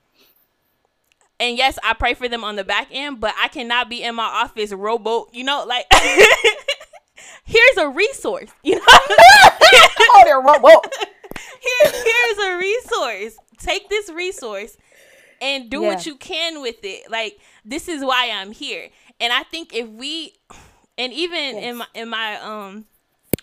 And 1.39 1.57
yes, 1.57 1.77
I 1.83 1.93
pray 1.93 2.13
for 2.13 2.29
them 2.29 2.43
on 2.43 2.55
the 2.55 2.63
back 2.63 2.87
end, 2.91 3.19
but 3.19 3.33
I 3.41 3.47
cannot 3.49 3.89
be 3.89 4.01
in 4.01 4.15
my 4.15 4.23
office 4.23 4.71
rowboat, 4.71 5.33
you 5.33 5.43
know, 5.43 5.65
like 5.67 5.85
here's 7.43 7.77
a 7.77 7.89
resource, 7.89 8.49
you 8.63 8.75
know. 8.75 8.81
oh, 8.87 10.21
there, 10.25 10.41
whoa, 10.41 10.59
whoa. 10.59 10.81
Here, 11.61 11.91
here's 11.91 12.37
a 12.39 12.57
resource. 12.57 13.37
Take 13.57 13.87
this 13.87 14.11
resource 14.11 14.77
and 15.41 15.69
do 15.69 15.81
what 15.81 16.05
you 16.05 16.15
can 16.17 16.61
with 16.61 16.77
it. 16.83 17.09
Like 17.09 17.39
this 17.63 17.87
is 17.87 18.03
why 18.03 18.29
I'm 18.33 18.51
here. 18.51 18.89
And 19.19 19.31
I 19.31 19.43
think 19.43 19.73
if 19.73 19.87
we 19.87 20.33
and 20.97 21.13
even 21.13 21.57
in 21.57 21.77
my 21.77 21.87
in 21.93 22.09
my 22.09 22.35
um 22.35 22.85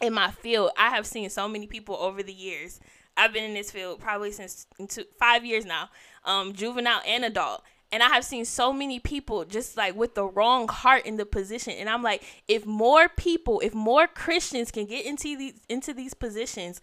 in 0.03 0.13
my 0.13 0.31
field, 0.31 0.71
I 0.77 0.91
have 0.91 1.07
seen 1.07 1.31
so 1.31 1.49
many 1.49 1.67
people 1.67 1.97
over 1.97 2.23
the 2.23 2.33
years. 2.33 2.81
I've 3.17 3.33
been 3.33 3.45
in 3.45 3.55
this 3.55 3.71
field 3.71 4.01
probably 4.01 4.33
since 4.33 4.67
two, 4.89 5.05
five 5.19 5.45
years 5.45 5.65
now, 5.65 5.91
um, 6.25 6.53
juvenile 6.53 7.01
and 7.07 7.25
adult. 7.25 7.63
And 7.93 8.03
I 8.03 8.09
have 8.09 8.25
seen 8.25 8.45
so 8.45 8.73
many 8.73 9.01
people 9.01 9.45
just 9.45 9.77
like 9.77 9.97
with 9.97 10.15
the 10.15 10.25
wrong 10.25 10.69
heart 10.69 11.07
in 11.07 11.17
the 11.17 11.27
position. 11.27 11.73
And 11.75 11.89
I'm 11.89 12.03
like, 12.03 12.23
if 12.47 12.65
more 12.65 13.09
people, 13.09 13.61
if 13.61 13.75
more 13.75 14.07
Christians 14.07 14.71
can 14.71 14.87
get 14.87 15.05
into 15.05 15.37
these 15.37 15.55
into 15.69 15.93
these 15.93 16.15
positions, 16.15 16.81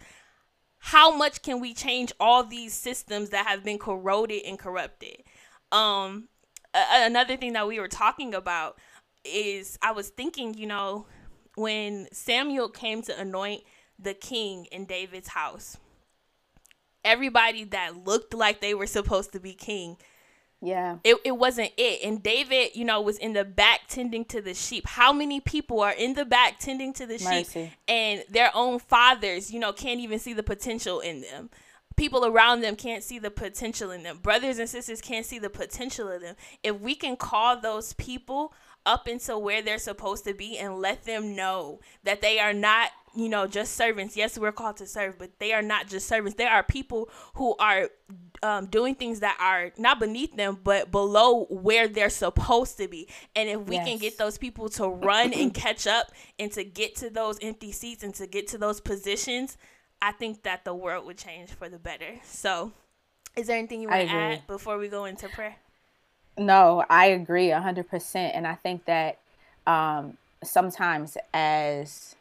how 0.78 1.14
much 1.14 1.42
can 1.42 1.60
we 1.60 1.72
change 1.72 2.12
all 2.20 2.44
these 2.44 2.74
systems 2.74 3.30
that 3.30 3.46
have 3.46 3.64
been 3.64 3.78
corroded 3.78 4.42
and 4.44 4.58
corrupted? 4.58 5.22
Um 5.72 6.28
a- 6.74 7.06
another 7.06 7.36
thing 7.36 7.54
that 7.54 7.66
we 7.66 7.80
were 7.80 7.88
talking 7.88 8.34
about 8.34 8.78
is 9.24 9.78
I 9.82 9.92
was 9.92 10.10
thinking, 10.10 10.54
you 10.54 10.66
know, 10.66 11.06
when 11.54 12.08
Samuel 12.12 12.68
came 12.68 13.02
to 13.02 13.18
anoint 13.18 13.62
the 13.98 14.14
king 14.14 14.66
in 14.66 14.84
David's 14.84 15.28
house, 15.28 15.78
everybody 17.04 17.64
that 17.64 18.04
looked 18.06 18.34
like 18.34 18.60
they 18.60 18.74
were 18.74 18.86
supposed 18.86 19.32
to 19.32 19.40
be 19.40 19.54
king 19.54 19.96
Yeah. 20.60 20.98
it, 21.04 21.16
it 21.24 21.32
wasn't 21.32 21.70
it. 21.76 22.00
And 22.02 22.22
david 22.22 22.70
you 22.74 22.84
know 22.84 23.00
was 23.00 23.18
in 23.18 23.32
the 23.32 23.44
back 23.44 23.82
tending 23.88 24.24
to 24.26 24.40
the 24.40 24.54
sheep. 24.54 24.86
How 24.86 25.12
many 25.12 25.40
people 25.40 25.80
are 25.80 25.92
in 25.92 26.14
the 26.14 26.24
back 26.24 26.58
tending 26.58 26.92
to 26.94 27.06
the 27.06 27.18
sheep 27.18 27.70
and 27.86 28.24
their 28.28 28.50
own 28.54 28.78
fathers 28.78 29.50
you 29.50 29.60
know 29.60 29.72
can't 29.72 30.00
even 30.00 30.18
see 30.18 30.32
the 30.32 30.42
potential 30.42 31.00
in 31.00 31.20
them? 31.20 31.50
People 31.96 32.24
around 32.24 32.60
them 32.60 32.76
can't 32.76 33.02
see 33.02 33.18
the 33.18 33.30
potential 33.30 33.90
in 33.90 34.04
them. 34.04 34.18
Brothers 34.18 34.58
and 34.60 34.68
sisters 34.68 35.00
can't 35.00 35.26
see 35.26 35.40
the 35.40 35.50
potential 35.50 36.08
in 36.10 36.22
them. 36.22 36.36
If 36.62 36.80
we 36.80 36.94
can 36.94 37.16
call 37.16 37.60
those 37.60 37.92
people 37.94 38.52
up 38.88 39.06
into 39.06 39.38
where 39.38 39.62
they're 39.62 39.78
supposed 39.78 40.24
to 40.24 40.34
be 40.34 40.56
and 40.58 40.80
let 40.80 41.04
them 41.04 41.36
know 41.36 41.80
that 42.04 42.22
they 42.22 42.40
are 42.40 42.54
not 42.54 42.90
you 43.14 43.28
know 43.28 43.46
just 43.46 43.74
servants. 43.74 44.16
Yes 44.16 44.38
we're 44.38 44.52
called 44.52 44.78
to 44.78 44.86
serve 44.86 45.18
but 45.18 45.38
they 45.38 45.52
are 45.52 45.62
not 45.62 45.88
just 45.88 46.08
servants. 46.08 46.36
There 46.36 46.50
are 46.50 46.62
people 46.62 47.10
who 47.34 47.54
are 47.58 47.90
um, 48.42 48.66
doing 48.66 48.94
things 48.94 49.20
that 49.20 49.36
are 49.40 49.72
not 49.76 50.00
beneath 50.00 50.34
them 50.36 50.58
but 50.64 50.90
below 50.90 51.44
where 51.50 51.86
they're 51.86 52.10
supposed 52.10 52.78
to 52.78 52.88
be. 52.88 53.08
And 53.36 53.48
if 53.48 53.60
we 53.60 53.76
can 53.76 53.98
get 53.98 54.16
those 54.18 54.38
people 54.38 54.68
to 54.70 54.88
run 54.88 55.32
and 55.34 55.52
catch 55.52 55.86
up 55.86 56.10
and 56.38 56.50
to 56.52 56.64
get 56.64 56.96
to 56.96 57.10
those 57.10 57.38
empty 57.42 57.72
seats 57.72 58.02
and 58.02 58.14
to 58.14 58.26
get 58.26 58.48
to 58.48 58.58
those 58.58 58.80
positions 58.80 59.56
i 60.00 60.12
think 60.12 60.44
that 60.44 60.64
the 60.64 60.74
world 60.74 61.04
would 61.06 61.18
change 61.18 61.50
for 61.50 61.68
the 61.68 61.78
better. 61.78 62.20
So 62.24 62.72
is 63.36 63.46
there 63.48 63.58
anything 63.58 63.82
you 63.82 63.88
want 63.88 64.08
to 64.08 64.14
add 64.14 64.46
before 64.46 64.78
we 64.78 64.88
go 64.88 65.04
into 65.04 65.28
prayer 65.28 65.56
No, 66.38 66.84
I 66.88 67.06
agree 67.06 67.50
hundred 67.50 67.88
percent, 67.88 68.34
and 68.34 68.46
I 68.46 68.54
think 68.54 68.84
that 68.86 69.18
um, 69.66 70.16
sometimes 70.44 71.16
as 71.34 72.16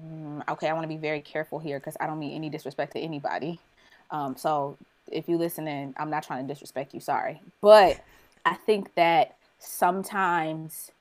mm, 0.00 0.42
okay, 0.50 0.68
I 0.68 0.72
want 0.74 0.84
to 0.84 0.88
be 0.88 0.96
very 0.98 1.20
careful 1.20 1.58
here 1.58 1.78
because 1.78 1.96
I 2.00 2.06
don't 2.06 2.18
mean 2.18 2.34
any 2.34 2.50
disrespect 2.50 2.92
to 2.92 3.00
anybody. 3.00 3.60
Um, 4.10 4.36
so 4.36 4.76
if 5.10 5.28
you 5.28 5.38
listening, 5.38 5.94
I'm 5.98 6.10
not 6.10 6.24
trying 6.24 6.46
to 6.46 6.52
disrespect 6.52 6.94
you. 6.94 7.00
Sorry, 7.00 7.40
but 7.60 8.04
I 8.44 8.54
think 8.54 8.94
that 8.96 9.36
sometimes 9.58 10.92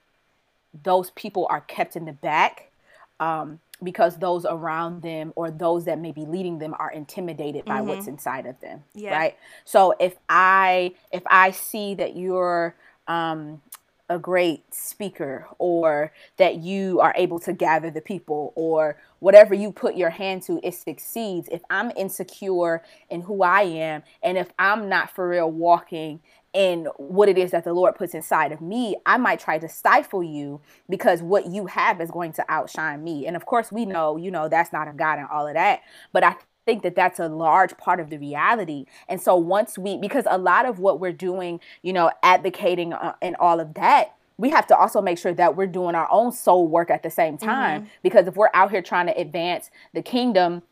those 0.83 1.11
people 1.11 1.47
are 1.50 1.61
kept 1.61 1.95
in 1.95 2.05
the 2.05 2.13
back 2.13 2.71
um, 3.19 3.59
because 3.83 4.17
those 4.17 4.45
around 4.45 5.01
them 5.01 5.33
or 5.35 5.51
those 5.51 5.85
that 5.85 6.00
may 6.00 6.11
be 6.11 6.25
leading 6.25 6.59
them 6.59 6.75
are 6.79 6.91
intimidated 6.91 7.65
by 7.65 7.81
what's 7.81 8.07
inside 8.07 8.45
of 8.45 8.59
them 8.61 8.83
Yeah. 8.95 9.17
right? 9.17 9.38
So 9.65 9.93
if 10.00 10.15
i 10.29 10.93
if 11.11 11.23
i 11.27 11.51
see 11.51 11.95
that 11.95 12.15
you're 12.15 12.75
um, 13.07 13.61
a 14.09 14.19
great 14.19 14.63
speaker 14.73 15.47
or 15.57 16.11
that 16.38 16.57
you 16.57 17.00
are 17.00 17.13
able 17.17 17.39
to 17.39 17.53
gather 17.53 17.89
the 17.89 18.01
people 18.01 18.51
or 18.55 18.97
whatever 19.19 19.53
you 19.55 19.71
put 19.71 19.95
your 19.95 20.09
hand 20.09 20.43
to 20.43 20.59
it 20.63 20.73
succeeds. 20.75 21.47
If 21.51 21.61
i'm 21.69 21.91
insecure 21.95 22.83
in 23.09 23.21
who 23.21 23.41
i 23.43 23.61
am 23.61 24.03
and 24.21 24.38
if 24.38 24.50
i'm 24.59 24.89
not 24.89 25.11
for 25.11 25.29
real 25.29 25.50
walking 25.51 26.19
in 26.53 26.86
what 26.98 27.29
it 27.29 27.38
is 27.38 27.51
that 27.51 27.63
the 27.63 27.74
lord 27.74 27.96
puts 27.96 28.13
inside 28.13 28.51
of 28.51 28.60
me 28.60 28.96
i 29.05 29.17
might 29.17 29.39
try 29.39 29.58
to 29.58 29.70
stifle 29.70 30.22
you 30.24 30.60
because 30.89 31.22
what 31.22 31.46
you 31.48 31.65
have 31.67 32.01
is 32.01 32.12
going 32.12 32.34
to 32.34 32.43
outshine 32.50 33.03
me. 33.03 33.25
And 33.25 33.36
of 33.36 33.46
course 33.46 33.72
we 33.72 33.86
know 33.86 34.17
you 34.17 34.31
know 34.31 34.50
that's 34.50 34.74
not 34.74 34.88
of 34.88 34.98
god 34.98 35.20
and 35.20 35.27
all 35.31 35.48
of 35.48 35.53
that 35.53 35.81
but 36.12 36.24
i 36.24 36.36
think 36.65 36.84
that 36.84 36.96
that's 36.96 37.20
a 37.20 37.27
large 37.27 37.75
part 37.77 38.00
of 38.00 38.12
the 38.12 38.20
reality. 38.20 38.86
And 39.10 39.20
so 39.20 39.36
once 39.36 39.79
we 39.79 39.98
because 39.98 40.25
a 40.29 40.38
lot 40.38 40.67
of 40.67 40.79
what 40.79 41.00
we're 41.00 41.12
doing 41.12 41.60
you 41.81 41.93
know 41.93 42.12
advocating 42.24 42.93
uh, 42.93 43.13
and 43.22 43.36
all 43.38 43.60
of 43.60 43.74
that 43.75 44.15
we 44.38 44.50
have 44.50 44.65
to 44.67 44.75
also 44.75 45.01
make 45.01 45.20
sure 45.20 45.34
that 45.34 45.55
we're 45.55 45.67
doing 45.67 45.93
our 45.93 46.08
own 46.12 46.31
soul 46.31 46.67
work 46.67 46.89
at 46.89 47.03
the 47.03 47.12
same 47.12 47.38
time. 47.38 47.84
Because 48.01 48.25
if 48.25 48.36
we're 48.36 48.50
out 48.55 48.72
here 48.72 48.81
trying 48.81 49.05
to 49.05 49.15
advance 49.15 49.70
the 49.93 50.01
kingdom 50.01 50.63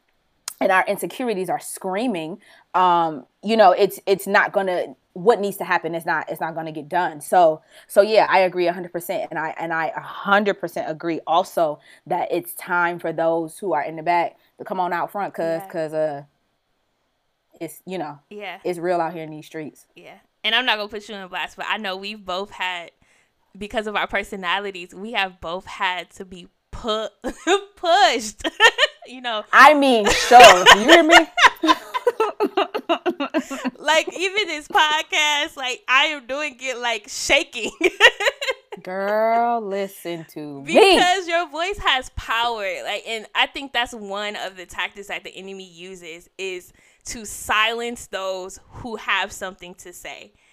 and 0.60 0.72
our 0.72 0.84
insecurities 0.88 1.50
are 1.50 1.60
screaming 1.60 2.40
um 2.74 3.26
you 3.42 3.56
know 3.56 3.72
it's 3.72 4.00
it's 4.06 4.28
not 4.28 4.52
gonna 4.52 4.96
what 5.14 5.40
needs 5.40 5.58
to 5.58 5.64
happen 5.66 5.96
is 5.96 6.06
not 6.06 6.30
it's 6.30 6.40
not 6.40 6.54
gonna 6.56 6.72
get 6.72 6.88
done 6.88 7.20
so 7.20 7.62
so 7.88 8.02
yeah 8.02 8.26
i 8.30 8.40
agree 8.40 8.66
100% 8.68 9.28
and 9.30 9.40
i 9.40 9.54
and 9.58 9.74
i 9.74 9.92
100% 9.92 10.90
agree 10.90 11.20
also 11.26 11.80
that 12.06 12.28
it's 12.32 12.54
time 12.54 13.00
for 13.00 13.12
those 13.12 13.58
who 13.58 13.74
are 13.74 13.84
in 13.84 13.96
the 13.96 14.04
back 14.04 14.38
to 14.58 14.64
come 14.64 14.80
on 14.80 14.94
out 14.94 15.12
front 15.12 15.34
cuz 15.34 15.44
Yeah. 15.44 15.68
cuz 15.68 15.94
uh 15.94 16.24
it's 17.60 17.82
you 17.86 17.98
know 17.98 18.20
yeah 18.30 18.60
it's 18.64 18.80
real 18.80 19.02
out 19.02 19.14
here 19.14 19.24
in 19.24 19.32
these 19.32 19.46
streets 19.46 19.86
Yeah. 19.96 20.18
And 20.44 20.56
I'm 20.56 20.66
not 20.66 20.78
gonna 20.78 20.88
put 20.88 21.10
you 21.10 21.16
in 21.16 21.28
blast, 21.28 21.58
but 21.58 21.66
I 21.68 21.76
know 21.78 21.98
we've 21.98 22.24
both 22.24 22.52
had 22.52 22.92
because 23.58 23.88
of 23.88 23.96
our 23.98 24.08
personalities, 24.08 24.96
we 24.96 25.12
have 25.12 25.42
both 25.42 25.66
had 25.66 26.10
to 26.12 26.24
be 26.24 26.48
put 26.72 27.12
pushed. 27.76 28.48
you 29.08 29.20
know, 29.22 29.44
i 29.52 29.74
mean 29.74 30.06
so 30.06 30.40
you 30.76 30.84
hear 30.86 31.04
me 31.04 31.18
like 33.78 34.08
even 34.18 34.48
this 34.48 34.68
podcast, 34.68 35.58
like 35.58 35.84
I 35.88 36.06
am 36.06 36.28
doing 36.28 36.58
it 36.60 36.78
like 36.78 37.08
shaking. 37.08 37.72
girl 38.84 39.62
listen 39.62 40.26
to 40.30 40.62
me. 40.62 40.96
Because 40.96 41.28
your 41.28 41.48
voice 41.50 41.78
has 41.80 42.10
power. 42.12 42.66
Like 42.84 43.04
and 43.08 43.26
i 43.36 43.46
think 43.46 43.74
that's 43.74 43.94
one 43.94 44.36
of 44.36 44.56
the 44.56 44.66
tactics 44.66 45.08
that 45.08 45.24
the 45.24 45.36
enemy 45.36 45.68
uses 45.68 46.30
is 46.38 46.74
to 47.06 47.26
silence 47.26 48.08
those 48.08 48.60
who 48.70 48.96
have 48.98 49.32
something 49.32 49.76
to 49.76 49.94
say. 49.94 50.34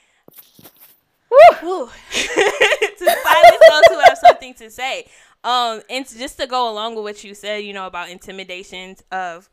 To 2.96 3.10
silence 3.10 3.62
those 3.68 3.82
who 3.88 4.00
have 4.04 4.18
something 4.18 4.54
to 4.54 4.70
say. 4.70 5.06
Um 5.44 5.82
and 5.90 6.08
just 6.08 6.38
to 6.40 6.46
go 6.46 6.70
along 6.70 6.94
with 6.94 7.04
what 7.04 7.24
you 7.24 7.34
said 7.34 7.58
you 7.58 7.72
know 7.72 7.86
about 7.86 8.08
intimidations 8.08 9.02
of 9.12 9.50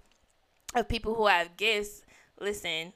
of 0.76 0.88
people 0.88 1.16
who 1.16 1.28
have 1.28 1.56
gifts 1.58 2.04
listen 2.40 2.94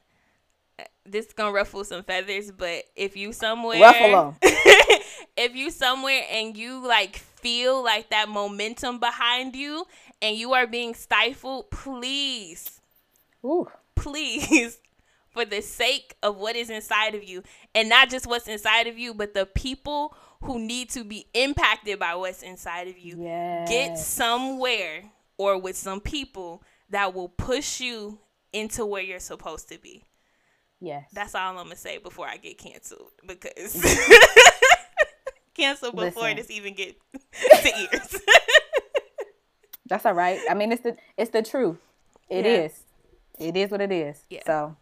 this 1.05 1.27
is 1.27 1.33
gonna 1.33 1.51
ruffle 1.51 1.83
some 1.83 2.03
feathers 2.03 2.51
but 2.51 2.83
if 2.95 3.15
you 3.15 3.31
somewhere 3.31 3.79
Ruffle 3.79 4.15
'em. 4.15 4.35
if 5.37 5.55
you 5.55 5.71
somewhere 5.71 6.23
and 6.31 6.55
you 6.55 6.85
like 6.85 7.17
feel 7.17 7.83
like 7.83 8.09
that 8.09 8.29
momentum 8.29 8.99
behind 8.99 9.55
you 9.55 9.85
and 10.21 10.35
you 10.35 10.53
are 10.53 10.67
being 10.67 10.93
stifled 10.93 11.71
please 11.71 12.81
Ooh. 13.45 13.67
please 13.95 14.79
for 15.29 15.45
the 15.45 15.61
sake 15.61 16.15
of 16.23 16.37
what 16.37 16.55
is 16.55 16.69
inside 16.69 17.15
of 17.15 17.23
you 17.23 17.43
and 17.75 17.89
not 17.89 18.09
just 18.09 18.27
what's 18.27 18.47
inside 18.47 18.87
of 18.87 18.97
you 18.97 19.13
but 19.13 19.33
the 19.33 19.45
people 19.45 20.15
who 20.41 20.59
need 20.59 20.89
to 20.89 21.03
be 21.03 21.27
impacted 21.33 21.99
by 21.99 22.15
what's 22.15 22.43
inside 22.43 22.87
of 22.87 22.97
you 22.97 23.17
get 23.67 23.97
somewhere 23.97 25.03
or 25.37 25.59
with 25.59 25.75
some 25.75 25.99
people 25.99 26.61
that 26.89 27.13
will 27.13 27.29
push 27.29 27.79
you 27.79 28.19
into 28.53 28.85
where 28.85 29.01
you're 29.03 29.19
supposed 29.19 29.69
to 29.69 29.77
be 29.79 30.03
yes 30.79 31.05
that's 31.13 31.35
all 31.35 31.49
i'm 31.51 31.55
gonna 31.65 31.75
say 31.75 31.97
before 31.97 32.27
i 32.27 32.37
get 32.37 32.57
canceled 32.57 33.11
because 33.25 33.81
cancel 35.53 35.91
before 35.91 36.23
Listen. 36.23 36.35
this 36.37 36.51
even 36.51 36.73
get 36.73 36.95
to 37.61 37.89
ears 37.93 38.21
That's 39.89 40.05
all 40.05 40.11
right. 40.13 40.37
I 40.49 40.53
mean, 40.53 40.73
it's 40.73 40.81
the 40.83 40.97
it's 41.15 41.31
the 41.31 41.41
truth. 41.41 41.77
It 42.29 42.45
Yeah. 42.45 42.51
is. 42.63 42.83
It 43.39 43.55
is 43.55 43.71
what 43.71 43.79
it 43.79 43.89
is. 43.89 44.21
Yeah. 44.29 44.41
So 44.45 44.75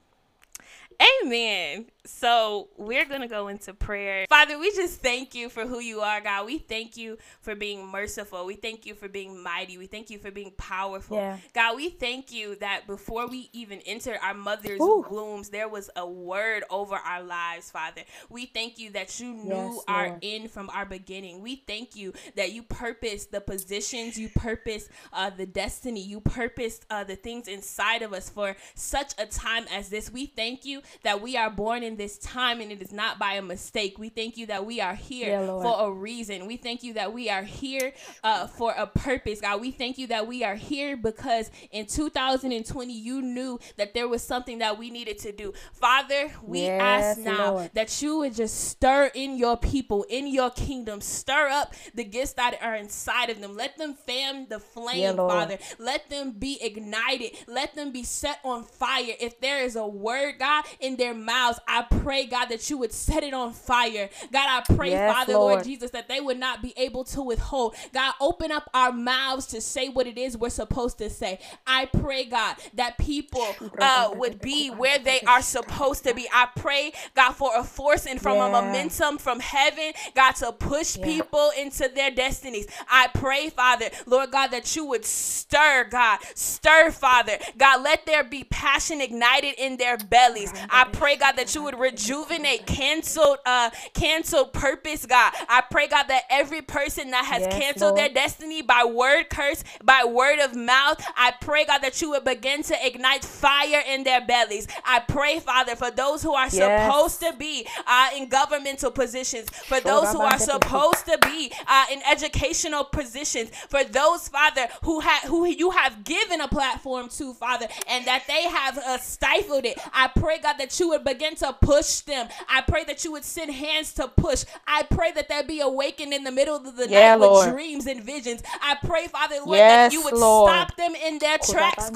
Amen. 1.23 1.85
So 2.05 2.69
we're 2.77 3.05
going 3.05 3.21
to 3.21 3.27
go 3.27 3.47
into 3.47 3.73
prayer. 3.73 4.25
Father, 4.29 4.59
we 4.59 4.71
just 4.71 5.01
thank 5.01 5.33
you 5.33 5.49
for 5.49 5.65
who 5.65 5.79
you 5.79 6.01
are, 6.01 6.21
God. 6.21 6.45
We 6.45 6.59
thank 6.59 6.97
you 6.97 7.17
for 7.41 7.55
being 7.55 7.85
merciful. 7.87 8.45
We 8.45 8.55
thank 8.55 8.85
you 8.85 8.93
for 8.93 9.07
being 9.07 9.41
mighty. 9.41 9.77
We 9.77 9.87
thank 9.87 10.09
you 10.09 10.19
for 10.19 10.31
being 10.31 10.51
powerful. 10.57 11.17
Yeah. 11.17 11.37
God, 11.53 11.75
we 11.75 11.89
thank 11.89 12.31
you 12.31 12.55
that 12.57 12.87
before 12.87 13.27
we 13.27 13.49
even 13.53 13.79
entered 13.81 14.17
our 14.21 14.33
mother's 14.33 14.79
Ooh. 14.79 15.05
wombs, 15.09 15.49
there 15.49 15.67
was 15.67 15.89
a 15.95 16.07
word 16.07 16.63
over 16.69 16.95
our 16.95 17.23
lives, 17.23 17.71
Father. 17.71 18.01
We 18.29 18.45
thank 18.45 18.77
you 18.77 18.91
that 18.91 19.19
you 19.19 19.33
knew 19.33 19.73
Yes, 19.75 19.83
our 19.87 20.07
Lord. 20.09 20.19
end 20.21 20.51
from 20.51 20.69
our 20.69 20.85
beginning. 20.85 21.41
We 21.41 21.63
thank 21.67 21.95
you 21.95 22.13
that 22.35 22.51
you 22.51 22.63
purpose 22.63 23.25
the 23.25 23.41
positions, 23.41 24.17
you 24.17 24.29
purpose 24.29 24.89
uh, 25.11 25.31
the 25.31 25.45
destiny, 25.45 26.01
you 26.01 26.19
purposed 26.19 26.85
uh, 26.89 27.03
the 27.03 27.15
things 27.15 27.47
inside 27.47 28.01
of 28.01 28.13
us 28.13 28.29
for 28.29 28.55
such 28.75 29.13
a 29.17 29.25
time 29.25 29.65
as 29.73 29.89
this. 29.89 30.11
We 30.11 30.27
thank 30.27 30.65
you 30.65 30.81
that 31.03 31.21
we 31.21 31.35
are 31.37 31.49
born 31.49 31.83
in 31.83 31.94
in 31.95 31.97
this 31.97 32.17
time 32.17 32.59
and 32.59 32.71
it 32.71 32.81
is 32.81 32.91
not 32.91 33.17
by 33.17 33.33
a 33.33 33.41
mistake. 33.41 33.97
We 33.97 34.09
thank 34.09 34.37
you 34.37 34.47
that 34.47 34.65
we 34.65 34.81
are 34.81 34.95
here 34.95 35.29
Yeah, 35.29 35.45
for 35.45 35.87
a 35.87 35.91
reason. 35.91 36.45
We 36.45 36.57
thank 36.57 36.83
you 36.83 36.93
that 36.93 37.13
we 37.13 37.29
are 37.29 37.43
here 37.43 37.93
uh, 38.23 38.47
for 38.47 38.73
a 38.77 38.85
purpose, 38.85 39.39
God. 39.41 39.61
We 39.61 39.71
thank 39.71 39.97
you 39.97 40.07
that 40.07 40.27
we 40.27 40.43
are 40.43 40.55
here 40.55 40.97
because 40.97 41.49
in 41.71 41.85
2020 41.85 42.93
you 42.93 43.21
knew 43.21 43.59
that 43.77 43.93
there 43.93 44.07
was 44.07 44.21
something 44.21 44.59
that 44.59 44.77
we 44.77 44.89
needed 44.89 45.17
to 45.19 45.31
do. 45.31 45.53
Father, 45.73 46.31
we 46.43 46.67
ask 46.67 47.19
now 47.19 47.53
Lord. 47.53 47.71
that 47.73 48.01
you 48.01 48.17
would 48.17 48.35
just 48.35 48.69
stir 48.69 49.11
in 49.15 49.37
your 49.37 49.55
people, 49.57 50.05
in 50.09 50.27
your 50.27 50.49
kingdom, 50.49 50.99
stir 50.99 51.47
up 51.47 51.73
the 51.93 52.03
gifts 52.03 52.33
that 52.33 52.57
are 52.61 52.75
inside 52.75 53.29
of 53.29 53.39
them. 53.39 53.55
Let 53.55 53.77
them 53.77 53.93
fan 53.93 54.47
the 54.49 54.59
flame, 54.59 54.99
Yeah, 54.99 55.13
Father. 55.13 55.57
Let 55.79 56.09
them 56.09 56.31
be 56.31 56.57
ignited. 56.61 57.31
Let 57.47 57.75
them 57.75 57.91
be 57.91 58.03
set 58.03 58.39
on 58.43 58.63
fire. 58.63 59.13
If 59.19 59.39
there 59.39 59.63
is 59.63 59.75
a 59.77 59.87
word, 59.87 60.39
God, 60.39 60.65
in 60.79 60.97
their 60.97 61.13
mouths, 61.13 61.59
I 61.67 61.84
pray, 61.89 62.25
God, 62.25 62.45
that 62.47 62.69
you 62.69 62.77
would 62.77 62.91
set 62.91 63.23
it 63.23 63.33
on 63.33 63.53
fire. 63.53 64.09
God, 64.31 64.63
I 64.69 64.75
pray, 64.75 64.91
Yes, 64.91 65.13
Father, 65.13 65.33
Lord. 65.33 65.53
Lord. 65.55 65.65
Jesus, 65.65 65.91
that 65.91 66.07
they 66.07 66.19
would 66.21 66.39
not 66.39 66.61
be 66.61 66.73
able 66.77 67.03
to 67.05 67.21
withhold. 67.21 67.75
God, 67.93 68.13
open 68.19 68.51
up 68.51 68.69
our 68.73 68.91
mouths 68.91 69.45
to 69.47 69.61
say 69.61 69.89
what 69.89 70.07
it 70.07 70.17
is 70.17 70.37
we're 70.37 70.49
supposed 70.49 70.97
to 70.99 71.09
say. 71.09 71.39
I 71.67 71.85
pray, 71.85 72.25
God, 72.25 72.55
that 72.73 72.97
people 72.97 73.55
uh, 73.79 74.09
would 74.15 74.41
be 74.41 74.69
where 74.69 74.99
they 74.99 75.21
are 75.27 75.41
supposed 75.41 76.03
to 76.05 76.13
be. 76.13 76.27
I 76.33 76.47
pray, 76.55 76.93
God, 77.15 77.33
for 77.33 77.51
a 77.55 77.63
force 77.63 78.05
and 78.05 78.21
from 78.21 78.37
a 78.39 78.49
momentum 78.49 79.17
from 79.17 79.39
heaven, 79.39 79.93
God, 80.15 80.33
to 80.37 80.51
push 80.51 80.97
Yeah. 80.97 81.05
people 81.05 81.51
into 81.57 81.87
their 81.89 82.11
destinies. 82.11 82.67
I 82.89 83.07
pray, 83.13 83.49
Father, 83.49 83.89
Lord 84.05 84.31
God, 84.31 84.47
that 84.47 84.75
you 84.75 84.85
would 84.85 85.05
stir, 85.05 85.85
God, 85.89 86.19
stir, 86.35 86.91
Father. 86.91 87.37
God, 87.57 87.81
let 87.83 88.05
there 88.05 88.23
be 88.23 88.43
passion 88.43 89.01
ignited 89.01 89.55
in 89.57 89.77
their 89.77 89.97
bellies. 89.97 90.51
I 90.69 90.85
pray, 90.85 91.15
God, 91.15 91.33
that 91.33 91.53
you 91.55 91.63
would 91.75 91.83
rejuvenate 91.83 92.65
canceled, 92.65 93.37
uh, 93.45 93.69
canceled 93.93 94.53
purpose, 94.53 95.05
God. 95.05 95.33
I 95.49 95.61
pray, 95.69 95.87
God, 95.87 96.05
that 96.07 96.23
every 96.29 96.61
person 96.61 97.11
that 97.11 97.25
has 97.25 97.47
Yes, 97.47 97.47
canceled 97.47 97.95
their 97.95 98.09
destiny 98.09 98.61
by 98.61 98.85
word 98.85 99.29
curse, 99.29 99.63
by 99.83 100.03
word 100.05 100.39
of 100.39 100.55
mouth, 100.55 101.03
I 101.15 101.33
pray, 101.39 101.65
God, 101.65 101.79
that 101.79 102.01
you 102.01 102.09
would 102.11 102.23
begin 102.23 102.63
to 102.63 102.85
ignite 102.85 103.23
fire 103.23 103.81
in 103.87 104.03
their 104.03 104.25
bellies. 104.25 104.67
I 104.85 104.99
pray, 104.99 105.39
Father, 105.39 105.75
for 105.75 105.91
those 105.91 106.23
who 106.23 106.33
are 106.33 106.49
Yes. 106.51 106.95
supposed 106.95 107.19
to 107.21 107.33
be 107.37 107.67
uh, 107.87 108.09
in 108.15 108.29
governmental 108.29 108.91
positions, 108.91 109.49
for 109.49 109.79
those 109.79 110.11
who 110.11 110.23
are 110.23 110.39
supposed 110.39 111.05
to 111.05 111.17
be 111.19 111.51
uh, 111.67 111.85
in 111.91 112.01
educational 112.09 112.83
positions, 112.85 113.49
for 113.69 113.83
those, 113.83 114.27
Father, 114.27 114.67
who 114.83 114.99
have 115.01 115.23
who 115.23 115.45
you 115.45 115.71
have 115.71 116.03
given 116.03 116.41
a 116.41 116.47
platform 116.47 117.09
to, 117.09 117.33
Father, 117.33 117.67
and 117.87 118.05
that 118.05 118.23
they 118.27 118.43
have 118.43 118.77
uh, 118.77 118.97
stifled 118.99 119.65
it. 119.65 119.79
I 119.93 120.07
pray, 120.07 120.39
God, 120.39 120.55
that 120.57 120.79
you 120.79 120.89
would 120.89 121.03
begin 121.03 121.35
to 121.37 121.54
push 121.61 122.01
them. 122.01 122.27
I 122.49 122.61
pray 122.61 122.83
that 122.85 123.03
you 123.03 123.11
would 123.13 123.25
send 123.25 123.51
hands 123.53 123.93
to 123.93 124.07
push. 124.07 124.45
I 124.67 124.83
pray 124.83 125.11
that 125.13 125.29
there 125.29 125.43
be 125.43 125.59
awakened 125.61 126.13
in 126.13 126.23
the 126.23 126.31
middle 126.31 126.55
of 126.55 126.75
the 126.75 126.87
Yeah, 126.87 127.15
night 127.15 127.19
with 127.19 127.53
dreams 127.53 127.85
and 127.87 128.03
visions. 128.03 128.43
I 128.61 128.75
pray, 128.85 129.07
Father, 129.07 129.35
Lord, 129.45 129.57
Yes, 129.57 129.91
that 129.91 129.93
you 129.93 130.03
would 130.03 130.13
Lord. 130.15 130.51
stop 130.51 130.75
them 130.77 130.95
in 130.95 131.19
their 131.19 131.37
tracks. 131.37 131.89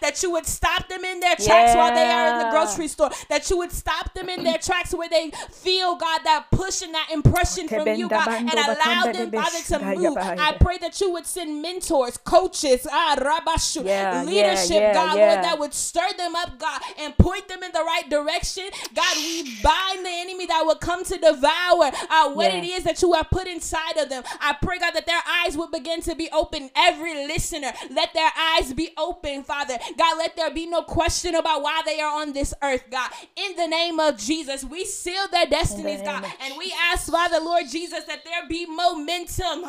That 0.00 0.22
you 0.22 0.30
would 0.32 0.46
stop 0.46 0.88
them 0.88 1.04
in 1.04 1.20
their 1.20 1.36
tracks 1.36 1.74
while 1.74 1.92
they 1.94 2.10
are 2.10 2.28
in 2.28 2.38
the 2.38 2.44
grocery 2.50 2.88
store. 2.88 3.10
That 3.28 3.50
you 3.50 3.58
would 3.58 3.72
stop 3.72 4.14
them 4.14 4.28
in 4.28 4.42
their 4.44 4.58
tracks 4.58 4.94
where 4.94 5.08
they 5.08 5.30
feel, 5.50 5.96
God, 5.96 6.20
that 6.24 6.46
push 6.52 6.82
and 6.82 6.94
that 6.94 7.08
impression 7.12 7.68
from 7.68 7.86
you, 7.94 8.08
God, 8.08 8.28
and 8.28 8.50
allow 8.54 9.06
them, 9.12 9.30
Father, 9.32 9.62
to 9.62 9.78
move. 9.96 10.16
I 10.18 10.52
pray 10.60 10.78
that 10.78 11.00
you 11.00 11.10
would 11.12 11.26
send 11.26 11.62
mentors, 11.62 12.16
coaches, 12.18 12.86
ah, 12.90 13.16
rabashu, 13.18 13.84
Yeah, 13.84 14.22
yeah, 14.22 14.30
leadership, 14.30 14.94
God. 14.94 15.18
Lord, 15.18 15.42
that 15.44 15.58
would 15.58 15.74
stir 15.74 16.12
them 16.16 16.34
up, 16.36 16.58
God, 16.58 16.80
and 16.98 17.16
point 17.18 17.48
them 17.48 17.62
in 17.62 17.69
the 17.72 17.82
right 17.84 18.08
direction. 18.08 18.64
God, 18.94 19.16
we 19.16 19.42
bind 19.62 20.04
the 20.04 20.10
enemy 20.10 20.46
that 20.46 20.62
will 20.64 20.76
come 20.76 21.04
to 21.04 21.16
devour 21.18 21.90
uh, 22.10 22.30
what 22.32 22.52
Yeah. 22.52 22.58
it 22.58 22.64
is 22.64 22.84
that 22.84 23.00
you 23.02 23.12
have 23.14 23.30
put 23.30 23.46
inside 23.46 23.96
of 23.98 24.08
them. 24.08 24.22
I 24.40 24.54
pray, 24.60 24.78
God, 24.78 24.92
that 24.94 25.06
their 25.06 25.22
eyes 25.44 25.56
would 25.56 25.70
begin 25.70 26.00
to 26.02 26.14
be 26.14 26.28
open. 26.32 26.70
Every 26.74 27.26
listener, 27.26 27.72
let 27.90 28.12
their 28.14 28.30
eyes 28.38 28.72
be 28.72 28.90
open, 28.96 29.44
Father. 29.44 29.78
God, 29.96 30.18
let 30.18 30.36
there 30.36 30.50
be 30.50 30.66
no 30.66 30.82
question 30.82 31.34
about 31.34 31.62
why 31.62 31.82
they 31.84 32.00
are 32.00 32.20
on 32.20 32.32
this 32.32 32.54
earth, 32.62 32.84
God. 32.90 33.10
In 33.36 33.56
the 33.56 33.66
name 33.66 34.00
of 34.00 34.16
Jesus, 34.18 34.64
we 34.64 34.84
seal 34.84 35.28
their 35.30 35.46
destinies, 35.46 36.00
name 36.00 36.06
God, 36.06 36.24
and 36.40 36.54
we 36.58 36.72
ask, 36.92 37.10
Father, 37.10 37.40
Lord 37.40 37.64
Jesus, 37.70 38.04
that 38.04 38.24
there 38.24 38.46
be 38.48 38.66
momentum, 38.66 39.62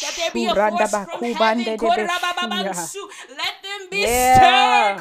that 0.00 0.14
there 0.16 0.30
be 0.32 0.46
a 0.46 0.54
force 0.54 0.90
from 1.04 1.20
heaven. 1.34 1.64
Let 3.36 3.62
them 3.62 3.88
be 3.90 4.02
Yeah. 4.02 4.96
stirred. 4.96 5.00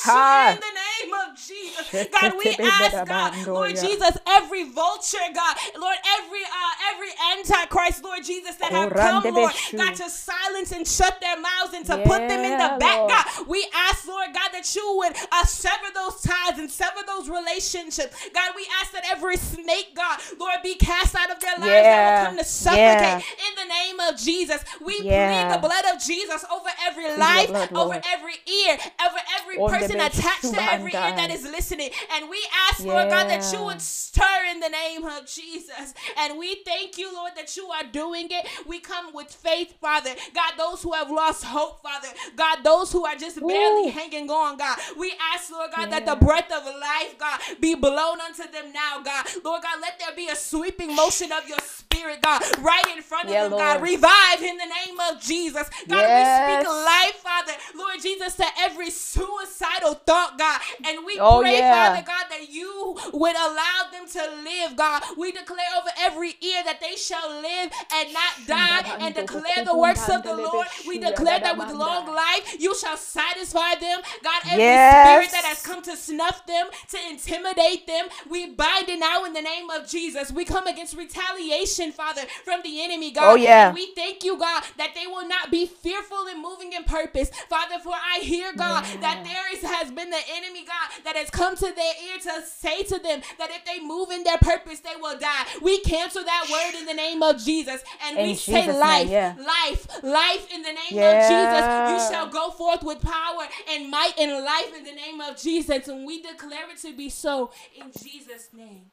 Ha. 0.00 0.52
In 0.54 0.60
the 0.60 0.66
name 0.66 0.91
of 1.14 1.36
Jesus, 1.36 2.08
God, 2.12 2.32
we 2.38 2.56
ask 2.60 3.06
God, 3.08 3.46
Lord 3.46 3.70
Jesus, 3.76 4.16
every 4.26 4.64
vulture, 4.70 5.18
God, 5.34 5.56
Lord, 5.78 5.96
every 6.18 6.42
uh, 6.42 6.92
every 6.94 7.08
antichrist, 7.38 8.02
Lord 8.04 8.24
Jesus, 8.24 8.56
that 8.56 8.72
have 8.72 8.92
come, 8.92 9.22
Lord, 9.34 9.52
God, 9.76 9.94
to 9.96 10.08
silence 10.10 10.72
and 10.72 10.86
shut 10.86 11.20
their 11.20 11.38
mouths 11.40 11.74
and 11.74 11.84
to 11.86 11.96
put 11.98 12.28
them 12.28 12.44
in 12.44 12.58
the 12.58 12.76
back, 12.78 12.98
Lord. 12.98 13.10
God. 13.10 13.46
We 13.48 13.66
ask, 13.74 14.06
Lord 14.06 14.28
God, 14.32 14.50
that 14.52 14.74
you 14.74 14.96
would 14.98 15.16
uh, 15.32 15.44
sever 15.44 15.86
those 15.94 16.20
ties 16.22 16.58
and 16.58 16.70
sever 16.70 17.00
those 17.06 17.28
relationships. 17.28 18.14
God, 18.34 18.52
we 18.56 18.66
ask 18.80 18.92
that 18.92 19.04
every 19.10 19.36
snake, 19.36 19.94
God, 19.94 20.18
Lord, 20.38 20.56
be 20.62 20.74
cast 20.74 21.14
out 21.14 21.30
of 21.30 21.40
their 21.40 21.56
lives 21.58 21.82
that 21.82 22.20
will 22.20 22.26
come 22.28 22.38
to 22.38 22.44
suffocate. 22.44 22.78
Yeah. 22.78 23.16
In 23.18 23.54
the 23.56 23.68
name 23.74 24.00
of 24.00 24.16
Jesus, 24.18 24.64
we 24.84 25.00
Yeah. 25.02 25.48
plead 25.48 25.54
the 25.56 25.60
blood 25.66 25.84
of 25.94 26.02
Jesus 26.02 26.44
over 26.52 26.68
every 26.86 27.16
life, 27.16 27.48
blood, 27.48 27.72
over 27.74 28.00
every 28.12 28.34
ear, 28.46 28.78
over 29.04 29.18
every 29.40 29.58
person 29.68 30.00
attached 30.00 30.42
to 30.52 30.62
every 30.72 30.92
that 31.16 31.30
is 31.30 31.42
listening. 31.44 31.90
And 32.14 32.28
we 32.30 32.38
ask, 32.70 32.84
Lord 32.84 33.08
God, 33.10 33.28
that 33.28 33.52
you 33.52 33.64
would 33.64 33.80
stir 33.80 34.22
in 34.50 34.60
the 34.60 34.68
name 34.68 35.04
of 35.04 35.26
Jesus. 35.26 35.94
And 36.18 36.38
we 36.38 36.56
thank 36.64 36.98
you, 36.98 37.12
Lord, 37.12 37.32
that 37.36 37.56
you 37.56 37.66
are 37.68 37.84
doing 37.84 38.28
it. 38.30 38.46
We 38.66 38.80
come 38.80 39.12
with 39.12 39.28
faith, 39.32 39.74
Father. 39.80 40.10
God, 40.34 40.52
those 40.56 40.82
who 40.82 40.92
have 40.92 41.10
lost 41.10 41.44
hope, 41.44 41.82
Father. 41.82 42.08
God, 42.36 42.62
those 42.62 42.92
who 42.92 43.04
are 43.04 43.16
just 43.16 43.40
barely 43.40 43.88
Ooh. 43.88 43.92
hanging 43.92 44.30
on, 44.30 44.56
God. 44.58 44.78
We 44.98 45.12
ask, 45.34 45.50
Lord 45.50 45.70
God, 45.74 45.90
that 45.90 46.06
the 46.06 46.16
breath 46.16 46.50
of 46.52 46.64
life, 46.64 47.18
God, 47.18 47.40
be 47.60 47.74
blown 47.74 48.20
unto 48.20 48.50
them 48.50 48.72
now, 48.72 49.00
God. 49.02 49.26
Lord 49.44 49.62
God, 49.62 49.80
let 49.80 49.98
there 49.98 50.14
be 50.14 50.28
a 50.28 50.36
sweeping 50.36 50.94
motion 50.94 51.32
of 51.32 51.48
your 51.48 51.58
spirit, 51.60 52.20
God, 52.22 52.42
right 52.60 52.84
in 52.96 53.02
front 53.02 53.26
of 53.26 53.32
Yeah, 53.32 53.42
them, 53.48 53.52
God. 53.58 53.82
Revive 53.82 54.42
in 54.42 54.56
the 54.56 54.66
name 54.66 54.98
of 55.10 55.20
Jesus. 55.20 55.68
God, 55.88 55.98
Yes. 56.08 56.58
we 56.58 56.64
speak 56.64 56.72
life, 56.72 57.16
Father. 57.22 57.52
Lord 57.76 58.00
Jesus, 58.00 58.34
to 58.36 58.44
every 58.58 58.90
suicidal 58.90 59.94
thought, 59.94 60.38
God. 60.38 60.60
And 60.92 61.06
we 61.06 61.18
Oh, 61.20 61.40
pray, 61.40 61.58
yeah. 61.58 61.88
Father 61.94 62.04
God, 62.06 62.24
that 62.30 62.50
you 62.50 62.96
would 63.12 63.36
allow 63.36 63.80
them 63.92 64.06
to 64.08 64.42
live, 64.44 64.76
God. 64.76 65.02
We 65.16 65.32
declare 65.32 65.58
over 65.78 65.90
every 66.00 66.34
ear 66.40 66.62
that 66.64 66.80
they 66.80 66.96
shall 66.96 67.30
live 67.40 67.70
and 67.94 68.12
not 68.12 68.32
die 68.46 68.82
and 69.00 69.14
declare 69.14 69.64
the 69.64 69.76
works 69.76 70.08
of 70.08 70.22
the 70.22 70.34
Lord. 70.34 70.66
We 70.86 70.98
declare 70.98 71.40
that 71.40 71.56
with 71.58 71.70
long 71.70 72.06
life 72.06 72.56
you 72.58 72.74
shall 72.76 72.96
satisfy 72.96 73.74
them. 73.80 74.00
God, 74.22 74.42
every 74.50 74.62
Yes. 74.62 75.00
spirit 75.00 75.30
that 75.32 75.44
has 75.44 75.62
come 75.62 75.82
to 75.82 75.96
snuff 75.96 76.46
them, 76.46 76.66
to 76.90 76.98
intimidate 77.10 77.86
them, 77.86 78.06
we 78.28 78.46
bind 78.50 78.88
it 78.88 78.98
now 78.98 79.24
in 79.24 79.32
the 79.32 79.42
name 79.42 79.70
of 79.70 79.88
Jesus. 79.88 80.30
We 80.32 80.44
come 80.44 80.66
against 80.66 80.94
retaliation, 80.96 81.92
Father, 81.92 82.22
from 82.44 82.60
the 82.62 82.82
enemy, 82.82 83.10
God. 83.12 83.32
Oh, 83.32 83.34
yeah. 83.36 83.66
And 83.68 83.74
we 83.74 83.94
thank 83.94 84.24
you, 84.24 84.36
God, 84.38 84.62
that 84.78 84.94
they 84.94 85.06
will 85.06 85.26
not 85.28 85.50
be 85.50 85.66
fearful 85.66 86.26
in 86.26 86.40
moving 86.42 86.72
in 86.72 86.84
purpose. 86.84 87.30
Father, 87.48 87.78
for 87.82 87.94
I 87.94 88.18
hear, 88.20 88.52
God, 88.54 88.84
that 89.00 89.22
there 89.24 89.52
is, 89.54 89.62
has 89.62 89.90
been 89.90 90.10
the 90.10 90.20
enemy, 90.34 90.64
God, 90.64 90.81
that 91.04 91.16
has 91.16 91.30
come 91.30 91.56
to 91.56 91.72
their 91.74 91.94
ear 92.08 92.18
to 92.22 92.42
say 92.46 92.82
to 92.84 92.98
them 92.98 93.20
that 93.38 93.50
if 93.50 93.64
they 93.64 93.80
move 93.80 94.10
in 94.10 94.24
their 94.24 94.38
purpose, 94.38 94.80
they 94.80 94.96
will 95.00 95.18
die. 95.18 95.44
We 95.60 95.80
cancel 95.80 96.24
that 96.24 96.46
word 96.50 96.78
in 96.80 96.86
the 96.86 96.94
name 96.94 97.22
of 97.22 97.38
Jesus. 97.38 97.82
And 98.06 98.16
we 98.16 98.30
In 98.30 98.36
say 98.36 98.62
Jesus' 98.62 98.66
name, 98.66 98.78
life, 98.80 99.08
yeah. 99.08 99.34
life, 99.38 99.86
life 100.02 100.52
in 100.54 100.62
the 100.62 100.72
name 100.72 100.92
Yeah. 100.92 101.10
of 101.10 101.28
Jesus. 101.28 101.64
You 101.92 102.10
shall 102.14 102.28
go 102.28 102.50
forth 102.50 102.82
with 102.82 103.00
power 103.02 103.46
and 103.70 103.90
might 103.90 104.12
and 104.18 104.44
life 104.44 104.72
in 104.76 104.84
the 104.84 104.92
name 104.92 105.20
of 105.20 105.36
Jesus. 105.36 105.88
And 105.88 106.06
we 106.06 106.22
declare 106.22 106.70
it 106.70 106.78
to 106.82 106.92
be 106.96 107.08
so 107.08 107.50
in 107.76 107.90
Jesus' 107.92 108.48
name. 108.52 108.90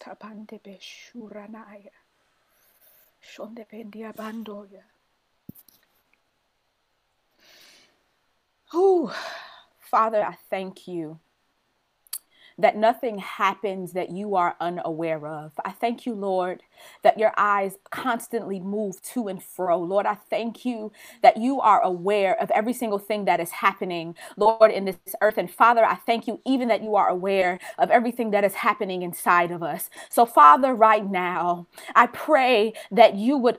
Tabande 0.00 0.60
beshuranaya. 0.62 1.90
Shonde 3.20 3.66
pendia 3.70 4.14
bandoya. 4.14 4.82
Ooh, 8.74 9.10
Father, 9.78 10.22
I 10.22 10.36
thank 10.50 10.88
you 10.88 11.20
that 12.58 12.76
nothing 12.76 13.18
happens 13.18 13.92
that 13.92 14.10
you 14.10 14.34
are 14.34 14.56
unaware 14.60 15.26
of. 15.26 15.52
I 15.64 15.72
thank 15.72 16.06
you, 16.06 16.14
Lord, 16.14 16.62
that 17.02 17.18
your 17.18 17.32
eyes 17.36 17.76
constantly 17.90 18.60
move 18.60 19.00
to 19.12 19.28
and 19.28 19.42
fro. 19.42 19.78
Lord, 19.78 20.06
I 20.06 20.14
thank 20.14 20.64
you 20.64 20.90
that 21.22 21.36
you 21.36 21.60
are 21.60 21.82
aware 21.82 22.40
of 22.40 22.50
every 22.52 22.72
single 22.72 22.98
thing 22.98 23.26
that 23.26 23.40
is 23.40 23.50
happening, 23.50 24.14
Lord, 24.38 24.70
in 24.70 24.86
this 24.86 24.96
earth. 25.20 25.36
And 25.36 25.50
Father, 25.50 25.84
I 25.84 25.96
thank 25.96 26.26
you 26.26 26.40
even 26.46 26.68
that 26.68 26.82
you 26.82 26.96
are 26.96 27.08
aware 27.08 27.58
of 27.78 27.90
everything 27.90 28.30
that 28.30 28.44
is 28.44 28.54
happening 28.54 29.02
inside 29.02 29.50
of 29.50 29.62
us. 29.62 29.90
So, 30.08 30.24
Father, 30.24 30.74
right 30.74 31.04
now, 31.08 31.66
I 31.94 32.06
pray 32.06 32.72
that 32.90 33.16
you 33.16 33.36
would 33.36 33.58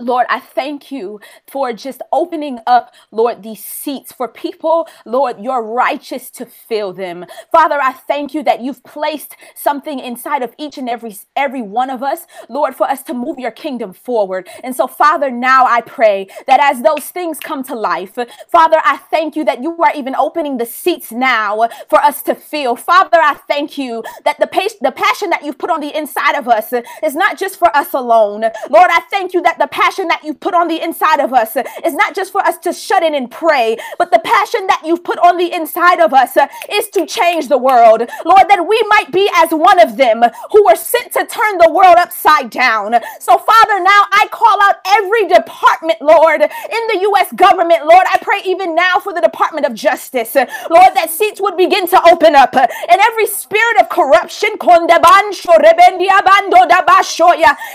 Lord, 0.00 0.26
I 0.30 0.40
thank 0.40 0.92
you 0.92 1.20
for 1.48 1.72
just 1.72 2.02
opening 2.12 2.58
up, 2.66 2.94
Lord, 3.12 3.42
these 3.42 3.64
seats 3.64 4.12
for 4.12 4.28
people, 4.28 4.88
Lord, 5.06 5.40
you're 5.40 5.62
righteous 5.62 6.30
to 6.32 6.46
fill 6.46 6.92
them. 6.92 7.26
Father, 7.52 7.78
I 7.82 7.92
thank 7.92 8.34
you 8.34 8.42
that 8.44 8.60
you've 8.60 8.84
placed 8.84 9.36
something 9.54 9.98
inside 10.00 10.42
of 10.42 10.54
each 10.58 10.78
and 10.78 10.88
every 10.90 11.16
every 11.36 11.62
one 11.62 11.90
of 11.90 12.02
us, 12.02 12.26
Lord, 12.48 12.74
for 12.76 12.88
us 12.90 13.02
to 13.04 13.14
move 13.14 13.38
your 13.38 13.50
kingdom 13.52 13.92
forward. 13.94 14.48
And 14.64 14.76
so, 14.76 14.86
Father, 14.86 15.30
now 15.30 15.64
I 15.66 15.80
pray 15.80 16.28
that 16.46 16.60
as 16.60 16.82
those 16.82 17.08
things 17.10 17.40
come 17.40 17.62
to 17.64 17.74
life, 17.74 18.18
Father, 18.50 18.78
I 18.84 18.98
thank 18.98 19.36
you 19.36 19.44
that 19.46 19.62
you 19.62 19.76
are 19.78 19.92
even 19.94 20.14
opening 20.16 20.58
the 20.58 20.66
seats 20.66 21.12
now 21.12 21.68
for 21.88 22.00
us 22.00 22.22
to 22.24 22.34
fill. 22.34 22.76
Father, 22.76 23.18
I 23.20 23.34
thank 23.48 23.78
you 23.78 24.02
that 24.24 24.38
the, 24.40 24.46
pa- 24.46 24.68
the 24.82 24.92
passion 24.92 25.30
that 25.30 25.44
you've 25.44 25.58
put 25.58 25.70
on 25.70 25.80
the 25.80 25.96
inside 25.96 26.36
of 26.36 26.48
us 26.48 26.72
is 27.02 27.14
not 27.14 27.38
just 27.38 27.58
for 27.58 27.74
us 27.76 27.94
alone. 27.94 28.42
Lord, 28.70 28.90
I 28.90 29.00
thank 29.10 29.32
you 29.34 29.42
that 29.42 29.58
the 29.58 29.66
passion 29.68 29.83
that 29.84 30.22
you've 30.24 30.40
put 30.40 30.54
on 30.54 30.68
the 30.68 30.82
inside 30.82 31.20
of 31.20 31.32
us 31.32 31.56
is 31.84 31.94
not 31.94 32.14
just 32.14 32.32
for 32.32 32.40
us 32.40 32.56
to 32.58 32.72
shut 32.72 33.02
in 33.02 33.14
and 33.14 33.30
pray, 33.30 33.76
but 33.98 34.10
the 34.10 34.18
passion 34.18 34.66
that 34.66 34.82
you've 34.84 35.04
put 35.04 35.18
on 35.18 35.36
the 35.36 35.52
inside 35.52 36.00
of 36.00 36.14
us 36.14 36.36
is 36.70 36.88
to 36.90 37.04
change 37.06 37.48
the 37.48 37.58
world. 37.58 38.00
Lord, 38.24 38.48
that 38.48 38.66
we 38.66 38.82
might 38.88 39.12
be 39.12 39.30
as 39.36 39.50
one 39.50 39.78
of 39.80 39.96
them 39.96 40.22
who 40.50 40.64
were 40.64 40.76
sent 40.76 41.12
to 41.12 41.26
turn 41.26 41.58
the 41.58 41.70
world 41.70 41.96
upside 41.98 42.50
down. 42.50 42.94
So, 43.20 43.36
Father, 43.36 43.80
now 43.80 44.04
I 44.12 44.26
call 44.32 44.62
out 44.62 44.76
every 44.86 45.28
department, 45.28 46.00
Lord, 46.00 46.40
in 46.40 46.86
the 46.88 46.98
U.S. 47.02 47.32
government. 47.32 47.84
Lord, 47.84 48.06
I 48.10 48.18
pray 48.22 48.40
even 48.44 48.74
now 48.74 48.98
for 49.02 49.12
the 49.12 49.20
Department 49.20 49.66
of 49.66 49.74
Justice. 49.74 50.34
Lord, 50.34 50.94
that 50.94 51.10
seats 51.10 51.40
would 51.40 51.56
begin 51.56 51.86
to 51.88 52.00
open 52.08 52.34
up 52.34 52.56
and 52.56 53.00
every 53.00 53.26
spirit 53.26 53.80
of 53.80 53.88
corruption, 53.88 54.50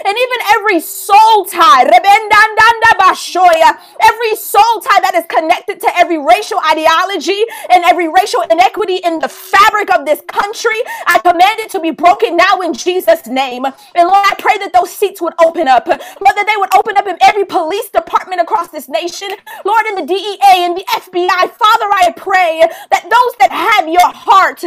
and 0.06 0.16
even 0.18 0.40
every 0.56 0.80
soul 0.80 1.46
tie, 1.46 1.84
every 4.02 4.36
soul 4.36 4.82
tie 4.82 5.02
that 5.02 5.16
is 5.16 5.26
connected 5.30 5.80
to 5.82 5.90
every 5.98 6.18
racial 6.18 6.60
ideology 6.72 7.46
and 7.72 7.84
every 7.86 8.08
racial 8.08 8.42
inequity 8.50 8.98
in 8.98 9.20
the 9.20 9.30
fabric 9.30 9.94
of 9.96 10.06
this 10.06 10.22
country, 10.28 10.80
I 11.08 11.20
command 11.20 11.60
it 11.60 11.70
to 11.72 11.80
be 11.80 11.92
broken 11.92 12.38
now 12.38 12.62
in 12.62 12.74
Jesus' 12.74 13.28
name. 13.28 13.66
And 13.66 14.08
Lord, 14.08 14.26
I 14.26 14.36
pray 14.38 14.58
that 14.60 14.74
those 14.74 14.92
seats 14.92 15.22
would 15.22 15.34
open 15.40 15.68
up. 15.68 15.86
That 15.86 16.46
they 16.48 16.58
would 16.58 16.74
open 16.76 16.96
up 16.98 17.08
in 17.08 17.18
every 17.22 17.46
police 17.46 17.90
department 17.90 18.42
across 18.42 18.70
this 18.70 18.88
nation. 18.88 19.30
Lord, 19.66 19.86
in 19.88 19.96
the 19.96 20.06
DEA 20.06 20.64
and 20.66 20.78
the 20.78 20.86
FBI. 20.88 21.28
Father, 21.28 21.90
I 21.92 22.14
pray 22.16 22.62
that 22.92 23.04
those 23.04 23.36
that 23.40 23.52
have 23.52 23.88
your 23.88 24.08
heart 24.14 24.64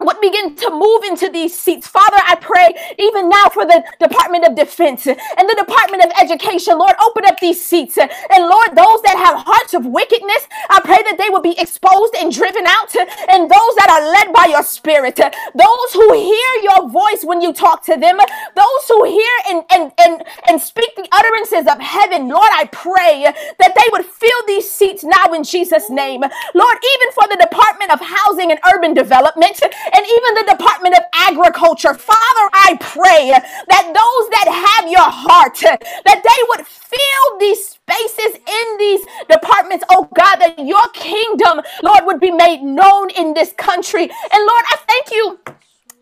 would 0.00 0.20
begin 0.20 0.56
to 0.56 0.70
move 0.70 1.04
into 1.04 1.30
these 1.30 1.56
seats. 1.56 1.86
Father, 1.86 2.18
I 2.26 2.34
pray 2.36 2.74
even 2.98 3.28
now 3.28 3.48
for 3.48 3.64
the 3.64 3.82
Department 4.00 4.44
of 4.44 4.56
Defense 4.56 5.06
and 5.06 5.48
the 5.48 5.56
Department 5.56 6.04
of 6.04 6.10
Education. 6.20 6.78
Lord, 6.78 6.94
open 7.04 7.24
up 7.26 7.38
these 7.38 7.64
seats. 7.64 7.96
And 7.96 8.10
Lord, 8.44 8.74
those 8.74 9.02
that 9.02 9.16
have 9.16 9.44
hearts 9.46 9.72
of 9.72 9.86
wickedness, 9.86 10.48
I 10.68 10.80
pray 10.82 10.98
that 11.06 11.16
they 11.16 11.30
will 11.30 11.40
be 11.40 11.58
exposed 11.58 12.14
and 12.18 12.34
driven 12.34 12.66
out. 12.66 12.94
And 13.30 13.46
those 13.46 13.74
that 13.78 13.88
are 13.88 14.02
led 14.10 14.34
by 14.34 14.50
your 14.50 14.64
spirit, 14.64 15.16
those 15.16 15.90
who 15.92 16.12
hear 16.12 16.50
your 16.62 16.88
voice 16.90 17.22
when 17.22 17.40
you 17.40 17.52
talk 17.52 17.84
to 17.84 17.96
them, 17.96 18.18
those 18.56 18.84
who 18.88 19.04
hear 19.04 19.34
and, 19.48 19.62
and, 19.70 19.92
and, 19.98 20.24
and 20.48 20.60
speak 20.60 20.90
the 20.96 21.08
utterances 21.12 21.70
of 21.70 21.80
heaven, 21.80 22.28
Lord, 22.28 22.50
I 22.52 22.66
pray 22.72 23.30
that 23.58 23.74
they 23.74 23.88
would 23.92 24.04
fill 24.04 24.42
these 24.48 24.68
seats 24.68 25.04
now 25.04 25.32
in 25.32 25.44
Jesus' 25.44 25.88
name. 25.88 26.20
Lord, 26.20 26.78
even 26.82 27.08
for 27.14 27.28
the 27.30 27.38
Department 27.40 27.92
of 27.92 28.00
Housing 28.02 28.50
and 28.50 28.60
Urban 28.74 28.92
Development, 28.92 29.62
and 29.94 30.06
even 30.06 30.34
the 30.34 30.56
Department 30.56 30.96
of 30.96 31.04
Agriculture. 31.14 31.94
Father, 31.94 32.46
I 32.54 32.76
pray 32.80 33.30
that 33.32 33.84
those 33.86 34.26
that 34.36 34.48
have 34.50 34.90
your 34.90 35.08
heart, 35.08 35.58
that 35.62 36.20
they 36.24 36.40
would 36.50 36.66
fill 36.66 37.38
these 37.40 37.68
spaces 37.70 38.40
in 38.46 38.78
these 38.78 39.06
departments, 39.30 39.84
oh 39.90 40.08
God, 40.14 40.36
that 40.36 40.58
your 40.58 40.86
kingdom, 40.94 41.62
Lord, 41.82 42.06
would 42.06 42.20
be 42.20 42.32
made 42.32 42.62
known 42.62 43.10
in 43.10 43.34
this 43.34 43.52
country. 43.54 44.04
And 44.04 44.40
Lord, 44.46 44.64
I 44.72 44.76
thank 44.88 45.10
you 45.12 45.40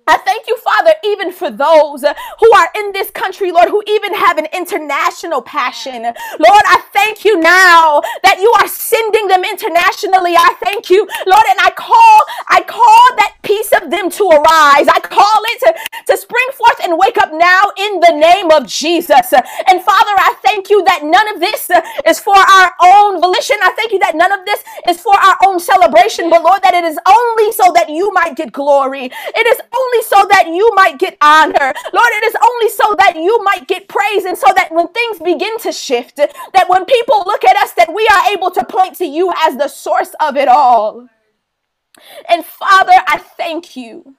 I 0.06 0.18
thank 0.18 0.48
you, 0.48 0.56
Father, 0.58 0.94
even 1.04 1.32
for 1.32 1.50
those 1.50 2.02
who 2.02 2.52
are 2.54 2.70
in 2.76 2.92
this 2.92 3.10
country, 3.10 3.52
Lord, 3.52 3.68
who 3.70 3.82
even 3.88 4.14
have 4.14 4.38
an 4.38 4.46
international 4.52 5.42
passion. 5.42 6.02
Lord, 6.02 6.64
I 6.66 6.82
thank 6.92 7.24
you 7.24 7.38
now 7.40 8.02
that 8.22 8.38
you 8.40 8.52
are 8.60 8.68
sending 8.68 9.28
them 9.28 9.44
internationally. 9.44 10.34
I 10.36 10.54
thank 10.64 10.90
you, 10.90 11.06
Lord, 11.26 11.46
and 11.50 11.58
I 11.60 11.70
call, 11.76 12.20
I 12.48 12.62
call 12.66 13.16
that 13.16 13.36
piece 13.42 13.70
of 13.80 13.90
them 13.90 14.10
to 14.10 14.24
arise. 14.28 14.88
I 14.88 15.00
call 15.02 15.40
it 15.54 15.58
to, 15.66 15.70
to 16.12 16.16
spring 16.18 16.48
forth 16.54 16.80
and 16.84 16.98
wake 16.98 17.18
up 17.18 17.30
now 17.32 17.62
in 17.78 18.00
the 18.00 18.12
name 18.12 18.50
of 18.50 18.66
Jesus. 18.66 19.32
And 19.32 19.80
Father, 19.82 20.14
I 20.18 20.34
thank 20.44 20.70
you 20.70 20.82
that 20.84 21.04
none 21.04 21.28
of 21.34 21.40
this 21.40 21.70
is 22.06 22.18
for 22.20 22.36
our 22.36 22.72
own 22.82 23.20
volition. 23.20 23.56
I 23.62 23.72
thank 23.76 23.92
you 23.92 24.00
that 24.00 24.16
none 24.16 24.32
of 24.32 24.44
this 24.46 24.62
is 24.88 25.00
for 25.00 25.14
our 25.14 25.36
own 25.46 25.60
celebration, 25.60 26.30
but 26.30 26.42
Lord, 26.42 26.62
that 26.64 26.74
it 26.74 26.84
is 26.84 26.98
only 27.06 27.52
so 27.52 27.72
that 27.74 27.88
you 27.88 28.12
might 28.12 28.36
get 28.36 28.52
glory. 28.52 29.06
It 29.12 29.46
is 29.46 29.60
only 29.72 29.91
only 29.92 30.05
so 30.05 30.26
that 30.31 30.46
you 30.48 30.70
might 30.74 30.98
get 30.98 31.16
honor. 31.20 31.74
Lord, 31.92 32.09
it 32.12 32.24
is 32.24 32.37
only 32.42 32.68
so 32.68 32.94
that 32.98 33.16
you 33.16 33.42
might 33.44 33.68
get 33.68 33.88
praise. 33.88 34.24
And 34.24 34.37
so 34.37 34.46
that 34.57 34.72
when 34.72 34.88
things 34.88 35.18
begin 35.18 35.59
to 35.61 35.72
shift, 35.72 36.16
that 36.16 36.68
when 36.68 36.85
people 36.85 37.22
look 37.26 37.44
at 37.44 37.57
us, 37.57 37.72
that 37.72 37.92
we 37.94 38.07
are 38.09 38.33
able 38.33 38.50
to 38.52 38.64
point 38.64 38.96
to 38.96 39.05
you 39.05 39.33
as 39.44 39.57
the 39.57 39.68
source 39.68 40.14
of 40.20 40.37
it 40.37 40.48
all. 40.48 41.09
And 42.28 42.44
Father, 42.44 42.94
I 43.07 43.18
thank 43.18 43.76
you 43.76 44.14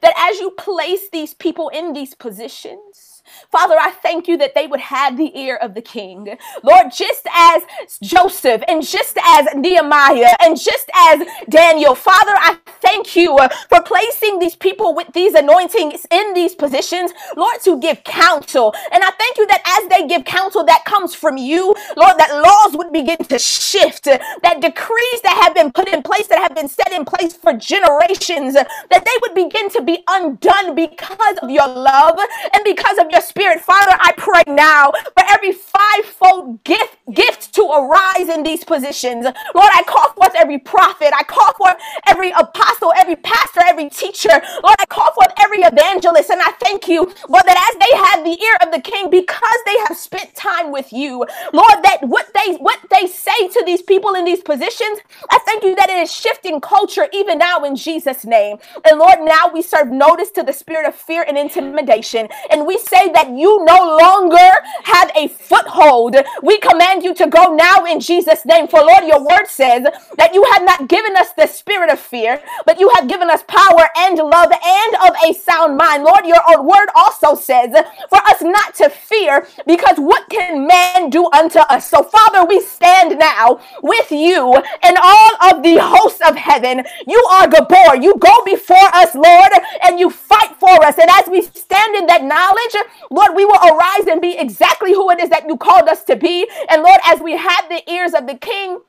that 0.00 0.14
as 0.16 0.40
you 0.40 0.50
place 0.52 1.08
these 1.10 1.34
people 1.34 1.68
in 1.68 1.92
these 1.92 2.14
positions, 2.14 3.13
Father, 3.50 3.76
I 3.78 3.90
thank 3.90 4.28
you 4.28 4.36
that 4.38 4.54
they 4.54 4.66
would 4.66 4.80
have 4.80 5.16
the 5.16 5.36
ear 5.38 5.56
of 5.56 5.74
the 5.74 5.82
king. 5.82 6.36
Lord, 6.62 6.86
just 6.96 7.26
as 7.34 7.62
Joseph 8.02 8.62
and 8.68 8.86
just 8.86 9.18
as 9.24 9.46
Nehemiah 9.54 10.34
and 10.42 10.58
just 10.60 10.90
as 10.94 11.26
Daniel, 11.48 11.94
Father, 11.94 12.32
I 12.36 12.58
thank 12.80 13.16
you 13.16 13.38
for 13.68 13.82
placing 13.82 14.38
these 14.38 14.56
people 14.56 14.94
with 14.94 15.12
these 15.14 15.34
anointings 15.34 16.06
in 16.10 16.34
these 16.34 16.54
positions, 16.54 17.12
Lord, 17.36 17.60
to 17.64 17.80
give 17.80 18.04
counsel. 18.04 18.74
And 18.92 19.02
I 19.02 19.10
thank 19.12 19.38
you 19.38 19.46
that 19.46 19.80
as 19.80 19.88
they 19.88 20.06
give 20.06 20.24
counsel 20.24 20.64
that 20.64 20.84
comes 20.84 21.14
from 21.14 21.36
you, 21.36 21.74
Lord, 21.96 22.18
that 22.18 22.42
laws 22.42 22.76
would 22.76 22.92
begin 22.92 23.18
to 23.18 23.38
shift, 23.38 24.04
that 24.04 24.60
decrees 24.60 25.20
that 25.22 25.40
have 25.44 25.54
been 25.54 25.72
put 25.72 25.88
in 25.88 26.02
place, 26.02 26.26
that 26.28 26.40
have 26.40 26.54
been 26.54 26.68
set 26.68 26.92
in 26.92 27.04
place 27.04 27.34
for 27.34 27.52
generations, 27.52 28.54
that 28.54 29.04
they 29.04 29.16
would 29.22 29.34
begin 29.34 29.70
to 29.70 29.82
be 29.82 30.02
undone 30.08 30.74
because 30.74 31.38
of 31.42 31.50
your 31.50 31.66
love 31.68 32.18
and 32.54 32.64
because 32.64 32.98
of 32.98 33.06
your 33.10 33.20
spirit. 33.24 33.60
Father, 33.60 33.96
I 34.00 34.12
pray 34.16 34.42
now 34.46 34.92
for 34.92 35.24
every 35.30 35.52
fivefold 35.52 36.62
gift, 36.64 36.96
gift 37.12 37.54
to 37.54 37.62
arise 37.62 38.28
in 38.28 38.42
these 38.42 38.64
positions. 38.64 39.24
Lord, 39.24 39.70
I 39.72 39.82
call 39.86 40.12
forth 40.12 40.34
every 40.36 40.58
prophet. 40.58 41.12
I 41.14 41.24
call 41.24 41.52
forth 41.54 41.76
every 42.08 42.30
apostle, 42.32 42.92
every 42.96 43.16
pastor, 43.16 43.60
every 43.66 43.90
teacher. 43.90 44.30
Lord, 44.62 44.76
I 44.80 44.86
call 44.88 45.12
forth 45.14 45.32
every 45.42 45.60
evangelist. 45.60 46.30
And 46.30 46.40
I 46.42 46.52
thank 46.60 46.88
you, 46.88 47.02
Lord, 47.28 47.44
that 47.46 47.58
as 47.70 47.76
they 47.80 47.96
have 47.98 48.24
the 48.24 48.42
ear 48.44 48.56
of 48.62 48.72
the 48.72 48.80
king, 48.80 49.10
because 49.10 49.58
they 49.66 49.76
have 49.88 49.96
spent 49.96 50.34
time 50.34 50.72
with 50.72 50.92
you, 50.92 51.26
Lord, 51.52 51.82
that 51.84 51.98
what 52.02 52.28
they 52.34 52.54
what 52.56 52.78
they 52.90 53.06
say 53.06 53.48
to 53.48 53.62
these 53.66 53.82
people 53.82 54.14
in 54.14 54.24
these 54.24 54.42
positions, 54.42 55.00
I 55.30 55.38
thank 55.46 55.64
you 55.64 55.74
that 55.76 55.90
it 55.90 55.98
is 55.98 56.12
shifting 56.12 56.60
culture 56.60 57.08
even 57.12 57.38
now 57.38 57.64
in 57.64 57.76
Jesus' 57.76 58.24
name. 58.24 58.58
And 58.84 58.98
Lord, 58.98 59.18
now 59.20 59.50
we 59.52 59.62
serve 59.62 59.90
notice 59.90 60.30
to 60.32 60.42
the 60.42 60.52
spirit 60.52 60.86
of 60.86 60.94
fear 60.94 61.24
and 61.26 61.38
intimidation. 61.38 62.28
And 62.50 62.66
we 62.66 62.78
say 62.78 63.10
that 63.14 63.30
you 63.30 63.64
no 63.64 63.96
longer 64.00 64.50
have 64.84 65.10
a 65.16 65.28
foothold. 65.28 66.16
We 66.42 66.58
command 66.58 67.02
you 67.02 67.14
to 67.14 67.26
go 67.26 67.54
now 67.54 67.84
in 67.84 68.00
Jesus' 68.00 68.44
name. 68.44 68.68
For 68.68 68.80
Lord, 68.80 69.04
your 69.04 69.20
word 69.24 69.46
says 69.46 69.84
that 70.16 70.34
you 70.34 70.44
have 70.52 70.64
not 70.64 70.88
given 70.88 71.16
us 71.16 71.32
the 71.32 71.46
spirit 71.46 71.90
of 71.90 71.98
fear, 72.00 72.42
but 72.66 72.78
you 72.80 72.90
have 72.96 73.08
given 73.08 73.30
us 73.30 73.42
power 73.48 73.88
and 73.98 74.16
love 74.18 74.50
and 74.52 74.94
of 75.08 75.16
a 75.28 75.32
sound 75.34 75.76
mind. 75.76 76.04
Lord, 76.04 76.26
your 76.26 76.40
own 76.48 76.66
word 76.66 76.88
also 76.94 77.34
says 77.34 77.72
for 78.08 78.18
us 78.18 78.42
not 78.42 78.74
to 78.76 78.88
fear 78.90 79.46
because 79.66 79.96
what 79.98 80.28
can 80.28 80.66
man 80.66 81.10
do 81.10 81.28
unto 81.32 81.58
us? 81.60 81.88
So, 81.88 82.02
Father, 82.02 82.44
we 82.46 82.60
stand 82.60 83.18
now 83.18 83.60
with 83.82 84.10
you 84.10 84.54
and 84.82 84.96
all 85.02 85.30
of 85.50 85.62
the 85.62 85.78
hosts 85.80 86.20
of 86.26 86.36
heaven. 86.36 86.84
You 87.06 87.22
are 87.32 87.48
Gabor. 87.48 87.96
You 88.00 88.14
go 88.18 88.44
before 88.44 88.88
us, 88.94 89.14
Lord, 89.14 89.52
and 89.84 89.98
you 89.98 90.10
fight 90.10 90.56
for 90.58 90.84
us. 90.84 90.98
And 90.98 91.10
as 91.10 91.28
we 91.28 91.42
stand 91.42 91.96
in 91.96 92.06
that 92.06 92.24
knowledge, 92.24 92.88
Lord, 93.10 93.32
we 93.36 93.44
will 93.44 93.60
arise 93.60 94.06
and 94.08 94.20
be 94.20 94.38
exactly 94.38 94.92
who 94.92 95.10
it 95.10 95.20
is 95.20 95.30
that 95.30 95.48
you 95.48 95.56
called 95.56 95.88
us 95.88 96.04
to 96.04 96.16
be. 96.16 96.48
And 96.70 96.82
Lord, 96.82 97.00
as 97.06 97.20
we 97.20 97.36
have 97.36 97.68
the 97.68 97.82
ears 97.92 98.14
of 98.14 98.26
the 98.26 98.36
King, 98.36 98.80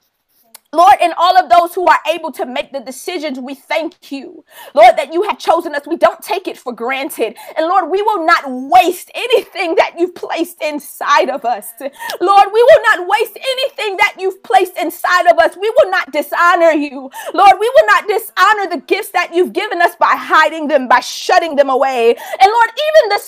Lord, 0.73 0.95
and 1.01 1.13
all 1.17 1.37
of 1.37 1.49
those 1.49 1.75
who 1.75 1.85
are 1.87 1.99
able 2.13 2.31
to 2.33 2.45
make 2.47 2.73
the 2.73 2.79
decisions, 2.79 3.39
we 3.39 3.55
thank 3.55 4.11
you, 4.11 4.45
Lord, 4.73 4.97
that 4.97 5.13
you 5.13 5.23
have 5.23 5.37
chosen 5.39 5.75
us. 5.75 5.87
We 5.87 5.97
don't 5.97 6.21
take 6.23 6.47
it 6.47 6.57
for 6.57 6.73
granted. 6.73 7.37
And 7.57 7.67
Lord, 7.67 7.91
we 7.91 8.01
will 8.01 8.25
not 8.25 8.45
waste 8.47 9.11
anything 9.15 9.75
that 9.75 9.95
you've 9.99 10.15
placed 10.15 10.61
inside 10.63 11.29
of 11.29 11.45
us. 11.45 11.73
Lord, 12.21 12.47
we 12.53 12.63
will 12.63 12.83
not 12.83 13.07
waste 13.09 13.37
anything 13.37 13.97
that 13.97 14.15
you've 14.19 14.43
placed 14.43 14.77
inside 14.79 15.27
of 15.27 15.39
us. 15.39 15.57
We 15.57 15.69
will 15.77 15.91
not 15.91 16.11
dishonor 16.13 16.71
you. 16.71 17.11
Lord, 17.33 17.55
we 17.59 17.71
will 17.75 17.87
not 17.87 18.07
dishonor 18.07 18.69
the 18.69 18.83
gifts 18.87 19.09
that 19.11 19.31
you've 19.35 19.53
given 19.53 19.81
us 19.81 19.95
by 19.97 20.15
hiding 20.17 20.69
them, 20.69 20.87
by 20.87 21.01
shutting 21.01 21.57
them 21.57 21.69
away. 21.69 22.15
And 22.15 22.51
Lord, 22.51 22.69
even 22.71 23.09
the 23.09 23.19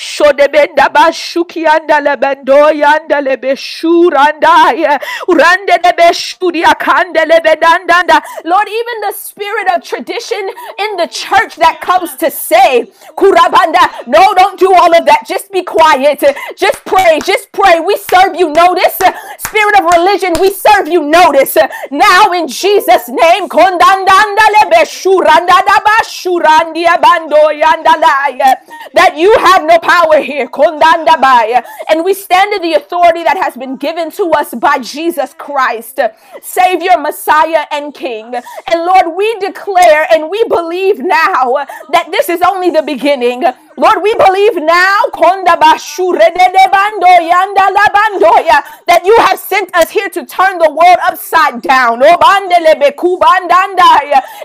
Shodebenda 0.00 0.88
bashuki 0.88 1.66
andale 1.66 2.16
bendo 2.16 2.70
yandale 2.72 3.36
beshurandaya. 3.36 4.98
Rande 5.28 5.76
de 5.82 5.92
beshuria 5.92 6.72
kandele 6.78 7.38
bedandanda. 7.44 8.22
Lord, 8.44 8.66
even 8.66 9.00
the 9.02 9.12
spirit 9.12 9.70
of 9.74 9.82
tradition 9.84 10.40
in 10.78 10.96
the 10.96 11.06
church 11.06 11.56
that 11.56 11.80
comes 11.82 12.16
to 12.16 12.30
say, 12.30 12.90
Kurabanda, 13.14 14.06
no, 14.06 14.32
don't 14.34 14.58
do 14.58 14.72
all 14.72 14.94
of 14.96 15.04
that. 15.04 15.24
Just 15.28 15.52
be 15.52 15.62
quiet. 15.62 16.24
Just 16.56 16.82
pray. 16.86 17.18
Just 17.22 17.52
pray. 17.52 17.80
We 17.80 17.98
serve 17.98 18.36
you. 18.36 18.52
Notice. 18.54 18.98
Spirit 19.38 19.80
of 19.80 19.84
religion, 19.84 20.32
we 20.40 20.50
serve 20.50 20.88
you. 20.88 21.02
Notice. 21.02 21.58
Now 21.90 22.32
in 22.32 22.48
Jesus' 22.48 23.08
name, 23.10 23.50
kondandandale 23.50 24.62
beshurandadaba 24.72 25.96
shurandia 26.08 26.98
bando 27.02 27.52
yandalaya. 27.52 28.56
that 28.94 29.16
you 29.16 29.32
have 29.38 29.62
no 29.64 29.78
power 29.78 29.89
here. 30.22 30.48
Kondandabaya. 30.48 31.64
And 31.88 32.04
we 32.04 32.14
stand 32.14 32.54
in 32.54 32.62
the 32.62 32.74
authority 32.74 33.22
that 33.24 33.36
has 33.36 33.56
been 33.56 33.76
given 33.76 34.10
to 34.12 34.30
us 34.30 34.54
by 34.54 34.78
Jesus 34.78 35.34
Christ, 35.34 36.00
Savior, 36.42 36.98
Messiah, 36.98 37.66
and 37.70 37.94
King. 37.94 38.34
And 38.34 38.84
Lord, 38.84 39.16
we 39.16 39.34
declare 39.38 40.06
and 40.12 40.30
we 40.30 40.42
believe 40.44 40.98
now 41.00 41.66
that 41.90 42.08
this 42.10 42.28
is 42.28 42.42
only 42.42 42.70
the 42.70 42.82
beginning. 42.82 43.42
Lord, 43.80 44.02
we 44.02 44.14
believe 44.14 44.56
now 44.56 44.98
that 48.86 49.02
you 49.06 49.16
have 49.20 49.38
sent 49.38 49.74
us 49.74 49.90
here 49.90 50.10
to 50.10 50.26
turn 50.26 50.58
the 50.58 50.68
world 50.70 50.98
upside 51.08 51.62
down. 51.62 52.02
Oh, 52.04 52.18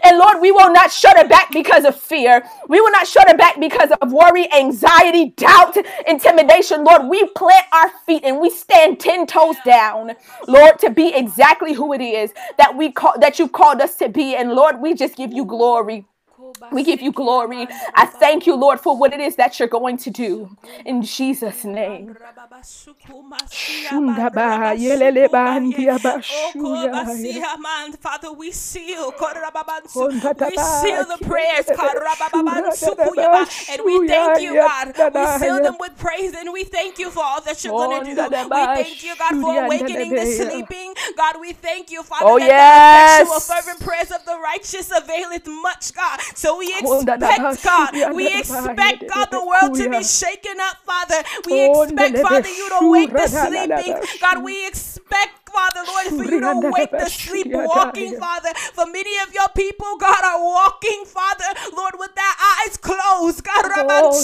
and 0.03 0.17
Lord, 0.17 0.39
we 0.41 0.51
will 0.53 0.71
not 0.71 0.89
shut 0.89 1.17
it 1.17 1.27
back 1.27 1.51
because 1.51 1.83
of 1.83 1.99
fear. 1.99 2.43
We 2.69 2.79
will 2.79 2.91
not 2.91 3.07
shut 3.07 3.29
it 3.29 3.37
back 3.37 3.59
because 3.59 3.91
of 4.01 4.13
worry, 4.13 4.51
anxiety, 4.53 5.31
doubt, 5.31 5.75
intimidation. 6.07 6.85
Lord, 6.85 7.07
we 7.09 7.25
plant 7.35 7.65
our 7.73 7.89
feet 8.05 8.23
and 8.23 8.39
we 8.39 8.49
stand 8.49 9.01
10 9.01 9.27
toes 9.27 9.57
down, 9.65 10.13
Lord, 10.47 10.79
to 10.79 10.89
be 10.89 11.13
exactly 11.13 11.73
who 11.73 11.91
it 11.93 12.01
is 12.01 12.33
that 12.57 12.77
we 12.77 12.91
call 12.93 13.19
that 13.19 13.37
you've 13.39 13.51
called 13.51 13.81
us 13.81 13.97
to 13.97 14.07
be. 14.07 14.35
And 14.37 14.53
Lord, 14.53 14.79
we 14.81 14.93
just 14.93 15.17
give 15.17 15.33
you 15.33 15.43
glory. 15.45 16.05
We 16.71 16.83
give 16.83 17.01
you 17.01 17.11
glory. 17.11 17.67
I 17.95 18.05
thank 18.05 18.45
you, 18.47 18.55
Lord, 18.55 18.79
for 18.79 18.97
what 18.97 19.13
it 19.13 19.19
is 19.19 19.35
that 19.37 19.59
you're 19.59 19.67
going 19.69 19.97
to 19.97 20.09
do. 20.09 20.57
In 20.85 21.01
Jesus' 21.03 21.63
name. 21.65 22.15
Shundaba 23.51 24.75
yelele 24.77 25.27
bandia 25.29 25.99
bashuya. 25.99 26.91
Oh, 27.91 27.91
Father, 28.01 28.31
we 28.33 28.51
seal, 28.51 29.11
we 29.11 29.17
Kontataba 29.91 30.59
seal 30.59 31.05
the 31.05 31.17
prayers, 31.25 31.67
and 33.69 33.85
we 33.85 34.07
thank 34.07 34.39
you, 34.41 34.55
God. 34.55 34.93
We 35.13 35.25
seal 35.27 35.61
them 35.61 35.77
with 35.79 35.97
praise, 35.97 36.33
and 36.33 36.51
we 36.53 36.63
thank 36.63 36.99
you 36.99 37.09
for 37.11 37.23
all 37.23 37.41
that 37.41 37.63
you're 37.63 37.73
going 37.73 38.03
to 38.05 38.15
do. 38.15 38.49
We 38.49 38.65
thank 38.65 39.03
you, 39.03 39.15
God, 39.17 39.35
for 39.41 39.51
awakening 39.65 40.15
the 40.15 40.25
sleeping. 40.25 40.93
God, 41.17 41.35
we 41.39 41.53
thank 41.53 41.91
you, 41.91 42.03
Father, 42.03 42.25
Oh, 42.27 42.39
that 42.39 42.47
yes. 42.47 43.17
the 43.17 43.23
effectual 43.23 43.55
fervent 43.55 43.79
prayers 43.81 44.11
of 44.11 44.25
the 44.25 44.37
righteous 44.39 44.91
availeth 44.95 45.47
much, 45.47 45.93
God. 45.93 46.19
So 46.45 46.59
we 46.59 46.71
expect, 46.77 47.63
God, 47.63 48.13
we 48.13 48.27
expect, 48.37 49.03
God, 49.09 49.31
the 49.31 49.43
world 49.43 49.75
to 49.77 49.89
be 49.89 50.03
shaken 50.03 50.57
up, 50.61 50.77
Father. 50.85 51.23
We 51.47 51.65
Oh, 51.65 51.81
expect, 51.81 52.19
Father, 52.19 52.49
you 52.49 52.69
to 52.69 52.91
wake 52.91 53.11
the 53.11 53.27
sleeping. 53.27 53.97
God, 54.21 54.43
we 54.43 54.67
expect, 54.67 55.44
Father, 55.55 55.83
Lord, 55.87 56.07
for 56.11 56.25
you 56.27 56.41
to 56.41 56.53
wake 56.67 56.97
the 56.99 57.09
sleepwalking, 57.09 58.13
Father. 58.19 58.51
For 58.75 58.85
many 58.87 59.15
of 59.23 59.33
your 59.33 59.47
people, 59.55 59.95
God, 59.97 60.23
are 60.25 60.43
walking, 60.43 61.05
Father, 61.07 61.47
Lord, 61.75 61.95
with 61.99 62.15
their 62.15 62.35
eyes 62.59 62.77
closed, 62.77 63.43
God, 63.43 63.65
Oh, 63.87 64.19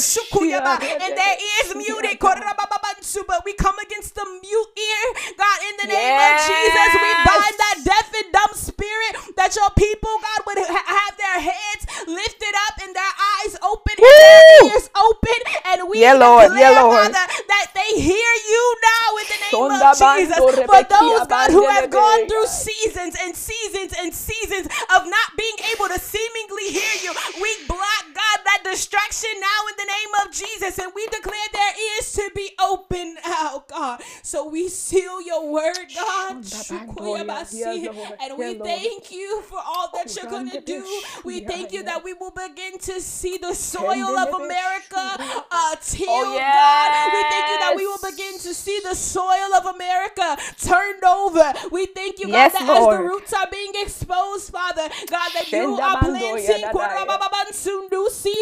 and 1.00 1.16
their 1.18 1.38
ears 1.40 1.72
muted, 1.76 2.20
Shiada. 2.20 2.20
God, 2.20 2.38
Rababansu, 2.44 3.24
but 3.28 3.44
we 3.46 3.54
come 3.54 3.80
against 3.80 4.16
the 4.16 4.26
mute 4.26 4.72
ear, 4.78 5.06
God, 5.38 5.60
in 5.70 5.76
the 5.82 5.88
name 5.88 6.18
of 6.20 6.38
Jesus. 6.38 6.92
We 7.02 7.16
Yes. 7.16 7.24
bind 7.24 7.56
that 7.58 7.78
deaf 7.86 8.08
and 8.14 8.34
dumb 8.34 8.54
spirit 8.56 9.36
that 9.38 9.56
your 9.56 9.70
people, 9.78 10.12
God, 10.22 10.42
would 10.48 10.60
ha- 10.68 10.88
have 10.88 11.16
their 11.18 11.40
heads 11.52 11.84
lifted 12.08 12.54
up 12.68 12.76
and 12.84 12.96
their 12.96 13.14
eyes 13.40 13.56
open 13.64 13.96
and 13.98 14.18
their 14.20 14.42
Woo! 14.62 14.70
ears 14.70 14.90
open, 14.98 15.40
and 15.68 15.90
we 15.90 16.00
Yeah, 16.02 16.14
Lord. 16.14 16.52
declare, 16.52 16.60
Yeah, 16.60 16.82
Lord. 16.82 17.14
Father, 17.14 17.26
that 17.48 17.68
they 17.76 18.02
hear 18.02 18.32
you 18.72 18.80
now 18.80 19.18
in 19.20 19.26
the 19.28 19.40
name 19.44 19.72
of 19.72 19.98
Jesus. 20.00 20.38
For 20.38 20.84
those, 20.84 21.28
God, 21.28 21.52
who 21.52 21.68
have 21.68 21.90
gone 21.90 22.28
through 22.28 22.48
seasons 22.48 23.16
and 23.22 23.36
seasons 23.36 23.94
and 24.00 24.14
seasons 24.14 24.68
of 24.96 25.08
not 25.08 25.30
being 25.38 25.58
able 25.76 25.88
to 25.88 26.00
seemingly 26.00 26.68
hear 26.72 26.94
you, 27.04 27.12
we 27.42 27.52
block, 27.68 28.11
that 28.52 28.72
distraction 28.72 29.30
now 29.40 29.62
in 29.70 29.76
the 29.78 29.90
name 29.92 30.14
of 30.28 30.34
Jesus, 30.34 30.80
and 30.80 30.92
we 30.96 31.06
declare 31.08 31.50
their 31.54 31.74
ears 31.98 32.12
to 32.14 32.32
be 32.36 32.52
open 32.60 33.16
now, 33.26 33.64
God. 33.70 34.02
So 34.24 34.50
we 34.50 34.68
seal 34.70 35.22
your 35.22 35.52
word, 35.52 35.88
God. 35.96 36.38
Shonda 36.44 36.64
bandoya. 36.68 37.26
Shukuyabasi. 37.26 37.84
Yeah, 37.86 37.92
Lord. 37.92 38.18
And 38.22 38.38
we 38.38 38.54
thank 38.56 39.12
you 39.12 39.42
for 39.44 39.60
all 39.66 39.90
that 39.94 40.16
you're 40.16 40.28
going 40.28 40.50
to 40.52 40.62
do. 40.62 41.02
We 41.24 41.40
thank 41.42 41.72
you 41.74 41.84
that 41.84 42.04
we 42.04 42.14
will 42.14 42.32
begin 42.32 42.78
to 42.80 43.02
see 43.02 43.38
the 43.38 43.54
soil 43.54 44.18
of 44.18 44.34
America 44.34 44.96
shuria. 44.96 45.44
uh, 45.52 45.76
tilled, 45.82 46.10
Oh, 46.10 46.40
God. 46.54 47.14
We 47.14 47.24
thank 47.30 47.50
you 47.50 47.58
that 47.60 47.74
we 47.76 47.86
will 47.88 48.00
begin 48.12 48.40
to 48.40 48.54
see 48.54 48.80
the 48.84 48.96
soil 48.96 49.54
of 49.56 49.66
America 49.76 50.38
turned 50.62 51.04
over. 51.04 51.54
We 51.72 51.86
thank 51.88 52.20
you, 52.20 52.28
God, 52.28 52.34
Yes, 52.34 52.54
that 52.54 52.70
as 52.70 52.88
the 52.88 53.00
roots 53.00 53.34
are 53.34 53.48
being 53.52 53.72
exposed, 53.76 54.52
Father, 54.52 54.90
God, 55.10 55.32
that 55.34 55.52
you 55.52 55.80
are 55.80 55.98
planting 55.98 56.64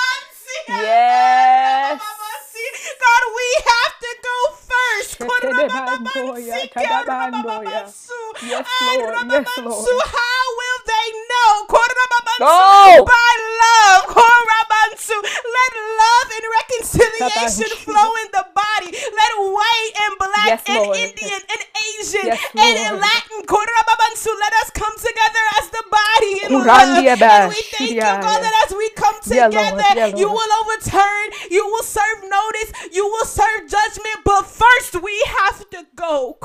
Yes. 0.67 2.01
God, 2.99 3.23
we 3.35 3.47
have 3.71 3.93
to 4.05 4.11
go 4.23 4.37
first. 4.69 5.19
Yes, 8.41 8.65
Lord. 8.81 9.15
Yes, 9.29 9.47
Lord. 9.57 9.89
How 10.05 10.43
will 10.59 10.79
they 10.87 11.07
know? 11.31 11.65
Go. 12.39 13.05
By 13.05 13.33
love. 13.63 14.15
Let 15.21 15.71
love 16.01 16.27
and 16.37 16.45
reconciliation 16.59 17.69
flow 17.85 18.09
in 18.25 18.29
the 18.33 18.45
body. 18.55 18.89
Let 18.91 19.31
white 19.39 19.93
and 20.03 20.13
black 20.19 20.47
Yes, 20.47 20.63
and 20.67 20.75
Lord. 20.83 20.97
Indian 20.97 21.41
and 21.53 21.63
Asian 21.97 22.25
Yes, 22.27 22.39
and. 22.57 22.99
Latin. 23.01 23.39
Let 24.39 24.53
us 24.63 24.69
come 24.71 24.95
together 24.97 25.43
as 25.61 25.69
the 25.69 25.83
body 25.91 26.33
in 26.45 26.51
love. 26.65 27.05
And 27.05 27.49
we 27.49 27.61
thank 27.71 28.03
you, 28.03 28.17
God, 28.19 28.39
that 28.41 28.53
as 28.67 28.75
we 28.75 28.89
come 28.95 29.10
Yeah, 29.27 29.47
Lord. 29.47 29.53
together, 29.53 29.83
Yeah, 29.95 30.07
you 30.19 30.27
will 30.29 30.53
overturn, 30.61 31.27
you 31.49 31.65
will 31.67 31.83
serve 31.83 32.23
notice, 32.29 32.71
you 32.91 33.05
will 33.07 33.25
serve 33.25 33.69
judgment. 33.69 34.17
But 34.25 34.43
first, 34.45 35.01
we 35.01 35.23
have 35.39 35.69
to 35.71 35.85
go. 35.95 36.37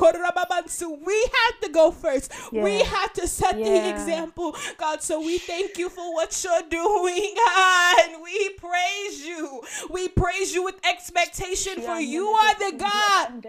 We 1.04 1.30
have 1.44 1.60
to 1.62 1.68
go 1.70 1.90
first. 1.90 2.32
We 2.52 2.80
have 2.82 3.12
to 3.14 3.26
set 3.26 3.56
the 3.56 3.88
example, 3.90 4.56
God. 4.78 5.02
So 5.02 5.20
we 5.20 5.38
thank 5.38 5.78
you 5.78 5.88
for 5.88 6.12
what 6.14 6.42
you're 6.44 6.68
doing, 6.68 7.34
God. 7.46 7.96
And 8.04 8.22
we 8.22 8.50
praise 8.50 9.26
you. 9.26 9.62
We 9.90 10.08
praise 10.08 10.54
you 10.54 10.64
with 10.64 10.76
expectation, 10.84 11.80
for 11.82 12.00
you 12.00 12.28
are 12.28 12.54
the 12.58 12.76
God. 12.78 13.46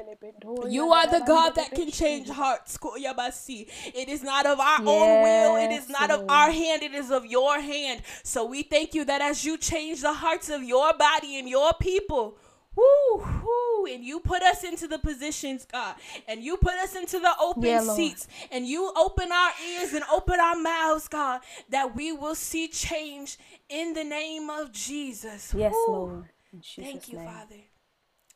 You 0.70 0.92
are 0.92 1.08
the 1.08 1.24
God 1.26 1.56
that 1.56 1.72
can 1.72 1.92
change 1.92 2.30
hearts. 2.30 2.78
It 2.84 4.10
is 4.10 4.24
not 4.24 4.46
of 4.46 4.60
our 4.60 4.80
own 4.80 5.24
will. 5.24 5.56
It 5.58 5.72
is 5.72 5.90
not 5.90 6.12
of 6.12 6.24
our 6.30 6.52
hand. 6.52 6.84
It 6.84 6.94
is 6.94 7.12
of 7.12 7.26
your 7.26 7.60
hand. 7.60 8.02
So 8.24 8.46
we 8.46 8.63
thank 8.63 8.94
you 8.94 9.06
that 9.06 9.16
as 9.21 9.45
you 9.45 9.58
change 9.58 10.01
the 10.01 10.13
hearts 10.13 10.49
of 10.49 10.63
your 10.63 10.93
body 10.93 11.38
and 11.39 11.47
your 11.47 11.73
people, 11.80 12.38
whoo, 12.75 13.17
whoo, 13.17 13.86
and 13.86 14.03
you 14.03 14.19
put 14.19 14.41
us 14.43 14.63
into 14.63 14.88
the 14.88 14.99
positions, 14.99 15.65
God, 15.71 15.95
and 16.27 16.43
you 16.43 16.58
put 16.58 16.73
us 16.75 16.95
into 16.95 17.19
the 17.19 17.34
open 17.41 17.63
Yeah, 17.63 17.80
seats, 17.82 18.27
and 18.51 18.67
you 18.67 18.91
open 18.95 19.32
our 19.32 19.51
ears 19.71 19.93
and 19.93 20.03
open 20.12 20.39
our 20.39 20.56
mouths, 20.56 21.08
God, 21.08 21.41
that 21.69 21.95
we 21.95 22.12
will 22.12 22.36
see 22.36 22.67
change 22.67 23.38
in 23.69 23.93
the 23.93 24.03
name 24.03 24.49
of 24.49 24.71
Jesus. 24.71 25.53
Yes, 25.56 25.73
Whoo. 25.73 25.93
Lord. 25.93 26.25
Jesus' 26.60 26.86
Thank 26.86 27.10
you, 27.10 27.17
name. 27.19 27.27
Father. 27.27 27.62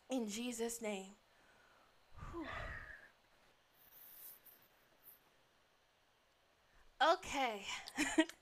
In 0.10 0.28
Jesus' 0.28 0.82
name. 0.82 1.12
Whew. 2.32 2.46
Okay. 7.14 7.66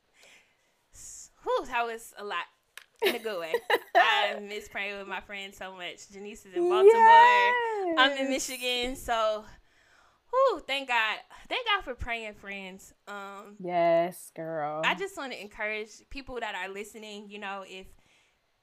That 1.79 1.85
was 1.85 2.13
a 2.17 2.25
lot 2.25 2.43
in 3.05 3.15
a 3.15 3.19
good 3.19 3.39
way. 3.39 3.53
I 3.95 4.37
miss 4.41 4.67
praying 4.67 4.97
with 4.97 5.07
my 5.07 5.21
friends 5.21 5.55
so 5.55 5.71
much. 5.71 6.11
Janice 6.11 6.45
is 6.45 6.53
in 6.53 6.67
Baltimore. 6.67 7.95
I'm 7.97 8.17
in 8.17 8.29
Michigan, 8.29 8.97
so 8.97 9.45
whew, 10.29 10.61
thank 10.67 10.89
God. 10.89 11.19
Thank 11.47 11.65
God 11.67 11.85
for 11.85 11.95
praying 11.95 12.33
friends. 12.33 12.93
Um 13.07 13.55
Yes, 13.61 14.29
girl. 14.35 14.81
I 14.83 14.93
just 14.93 15.15
want 15.15 15.31
to 15.31 15.41
encourage 15.41 15.89
people 16.09 16.37
that 16.41 16.53
are 16.53 16.67
listening, 16.67 17.29
you 17.29 17.39
know, 17.39 17.63
if 17.65 17.87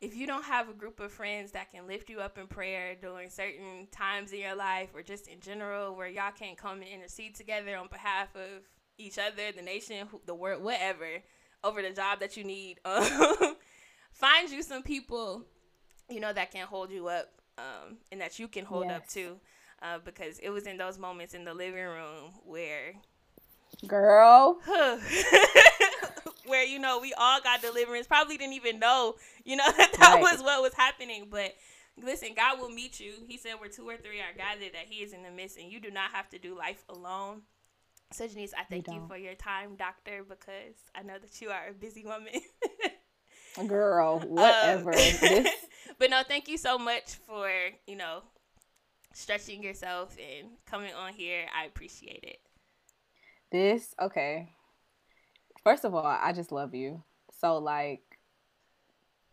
if 0.02 0.14
you 0.14 0.26
don't 0.26 0.44
have 0.44 0.68
a 0.68 0.74
group 0.74 1.00
of 1.00 1.10
friends 1.10 1.52
that 1.52 1.70
can 1.72 1.86
lift 1.86 2.10
you 2.10 2.20
up 2.20 2.36
in 2.36 2.48
prayer 2.48 2.96
during 3.00 3.30
certain 3.30 3.88
times 3.92 4.30
in 4.30 4.40
your 4.40 4.56
life 4.56 4.90
or 4.94 5.02
just 5.02 5.26
in 5.26 5.40
general 5.40 5.96
where 5.96 6.06
y'all 6.06 6.32
can't 6.38 6.58
come 6.58 6.82
and 6.82 6.88
intercede 6.90 7.34
together 7.34 7.78
on 7.78 7.88
behalf 7.90 8.28
of 8.36 8.68
each 8.98 9.18
other, 9.18 9.52
the 9.56 9.62
nation, 9.62 10.06
the 10.26 10.34
world, 10.34 10.62
whatever, 10.62 11.22
over 11.66 11.82
the 11.82 11.90
job 11.90 12.20
that 12.20 12.36
you 12.36 12.44
need, 12.44 12.78
um, 12.84 13.04
find 14.12 14.50
you 14.50 14.62
some 14.62 14.82
people, 14.82 15.44
you 16.08 16.20
know, 16.20 16.32
that 16.32 16.50
can 16.50 16.66
hold 16.66 16.90
you 16.90 17.08
up 17.08 17.28
um, 17.58 17.96
and 18.12 18.20
that 18.20 18.38
you 18.38 18.48
can 18.48 18.64
hold 18.64 18.90
up 18.90 19.02
Yes. 19.04 19.14
to. 19.14 19.36
Uh, 19.82 19.98
because 20.04 20.38
it 20.38 20.48
was 20.48 20.66
in 20.66 20.78
those 20.78 20.98
moments 20.98 21.34
in 21.34 21.44
the 21.44 21.52
living 21.52 21.84
room 21.84 22.32
where 22.46 22.94
Girl. 23.86 24.58
where 26.46 26.64
you 26.64 26.78
know 26.78 26.98
we 27.00 27.12
all 27.18 27.40
got 27.42 27.60
deliverance 27.60 28.06
probably 28.06 28.36
didn't 28.38 28.54
even 28.54 28.78
know 28.78 29.16
you 29.44 29.56
know 29.56 29.70
that 29.76 29.92
that 29.98 30.12
Right. 30.14 30.22
was 30.22 30.40
what 30.42 30.62
was 30.62 30.72
happening 30.74 31.26
but 31.30 31.54
listen 32.02 32.30
god 32.36 32.58
will 32.60 32.70
meet 32.70 33.00
you 33.00 33.12
he 33.26 33.36
said 33.36 33.54
where 33.58 33.68
two 33.68 33.86
or 33.88 33.96
three 33.96 34.20
are 34.20 34.34
gathered 34.36 34.72
that 34.72 34.86
he 34.88 35.02
is 35.02 35.12
in 35.12 35.22
the 35.22 35.30
midst 35.30 35.58
and 35.58 35.70
you 35.70 35.80
do 35.80 35.90
not 35.90 36.10
have 36.12 36.28
to 36.30 36.38
do 36.38 36.56
life 36.56 36.84
alone 36.88 37.42
so 38.16 38.26
janice 38.26 38.54
i 38.58 38.64
thank 38.64 38.86
you, 38.88 38.94
don't. 38.94 39.08
for 39.08 39.16
your 39.16 39.34
time 39.34 39.76
doctor 39.76 40.24
because 40.26 40.76
i 40.94 41.02
know 41.02 41.18
that 41.20 41.40
you 41.40 41.50
are 41.50 41.68
a 41.70 41.74
busy 41.74 42.04
woman 42.04 42.40
Girl. 43.66 44.20
Um, 44.22 44.28
Whatever. 44.28 44.92
this 44.92 45.48
but 45.98 46.10
no 46.10 46.22
thank 46.26 46.48
you 46.48 46.58
so 46.58 46.78
much 46.78 47.14
for 47.26 47.50
you 47.86 47.96
know 47.96 48.22
stretching 49.12 49.62
yourself 49.62 50.16
and 50.18 50.48
coming 50.66 50.92
on 50.94 51.12
here 51.12 51.46
i 51.58 51.64
appreciate 51.64 52.22
it 52.22 52.38
this 53.50 53.94
okay 54.00 54.48
first 55.62 55.84
of 55.84 55.94
all 55.94 56.04
i 56.04 56.32
just 56.32 56.52
love 56.52 56.74
you 56.74 57.02
so 57.40 57.58
like 57.58 58.02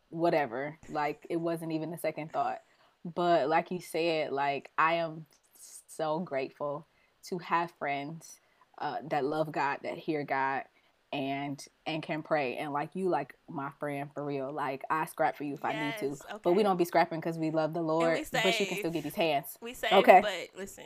whatever 0.09 0.77
like 0.89 1.25
it 1.29 1.37
wasn't 1.37 1.71
even 1.71 1.93
a 1.93 1.97
second 1.97 2.31
thought 2.31 2.59
but 3.03 3.49
like 3.49 3.71
you 3.71 3.81
said 3.81 4.31
like 4.31 4.69
i 4.77 4.95
am 4.95 5.25
so 5.87 6.19
grateful 6.19 6.87
to 7.23 7.37
have 7.39 7.71
friends 7.71 8.39
uh, 8.79 8.97
that 9.09 9.23
love 9.23 9.51
god 9.51 9.79
that 9.83 9.97
hear 9.97 10.23
god 10.23 10.63
and 11.11 11.63
and 11.85 12.01
can 12.01 12.23
pray 12.23 12.57
and 12.57 12.73
like 12.73 12.89
you 12.95 13.07
like 13.07 13.35
my 13.47 13.69
friend 13.79 14.09
for 14.15 14.25
real 14.25 14.51
like 14.51 14.81
i 14.89 15.05
scrap 15.05 15.37
for 15.37 15.43
you 15.43 15.53
if 15.53 15.63
i 15.63 15.71
need 15.71 15.95
to 15.99 16.07
Yes, 16.07 16.23
but 16.43 16.53
we 16.53 16.63
don't 16.63 16.77
be 16.77 16.85
scrapping 16.85 17.19
because 17.19 17.37
we 17.37 17.51
love 17.51 17.73
the 17.75 17.81
lord 17.83 18.19
but 18.31 18.59
you 18.59 18.65
can 18.65 18.77
still 18.79 18.89
get 18.89 19.03
these 19.03 19.13
hands 19.13 19.55
we 19.61 19.75
say 19.75 19.89
Okay. 19.91 20.21
but 20.21 20.59
listen 20.59 20.83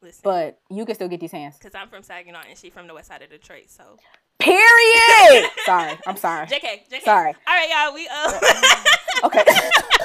listen 0.00 0.20
but 0.24 0.58
you 0.70 0.86
can 0.86 0.94
still 0.94 1.08
get 1.08 1.20
these 1.20 1.32
hands 1.32 1.58
Because 1.58 1.74
I'm 1.74 1.88
from 1.88 2.02
Saginaw 2.02 2.42
and 2.48 2.56
she 2.58 2.70
from 2.70 2.86
the 2.86 2.94
west 2.94 3.08
side 3.08 3.20
of 3.20 3.28
Detroit. 3.28 3.68
So 3.68 3.98
period 4.38 5.50
sorry 5.66 5.98
i'm 6.06 6.16
sorry 6.16 6.46
JK, 6.46 6.88
JK. 6.90 7.02
Sorry. 7.02 7.34
All 7.46 7.54
right, 7.54 7.68
y'all. 7.70 7.94
We 7.94 8.08
uh 8.08 8.40
Okay. 9.24 9.44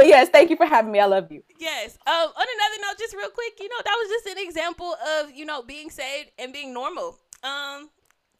but 0.00 0.06
yes, 0.08 0.28
thank 0.30 0.48
you 0.50 0.56
for 0.56 0.66
having 0.66 0.90
me. 0.92 0.98
I 1.00 1.04
love 1.06 1.30
you. 1.30 1.42
yes. 1.58 1.98
Um. 2.06 2.12
On 2.40 2.46
another 2.56 2.78
note, 2.82 2.98
just 2.98 3.14
real 3.14 3.30
quick, 3.30 3.54
you 3.60 3.68
know, 3.68 3.80
that 3.84 3.96
was 4.00 4.08
just 4.08 4.26
an 4.36 4.42
example 4.46 4.96
of 5.18 5.30
you 5.30 5.44
know 5.44 5.62
being 5.62 5.90
saved 5.90 6.30
and 6.38 6.52
being 6.52 6.72
normal. 6.72 7.18
Um. 7.42 7.90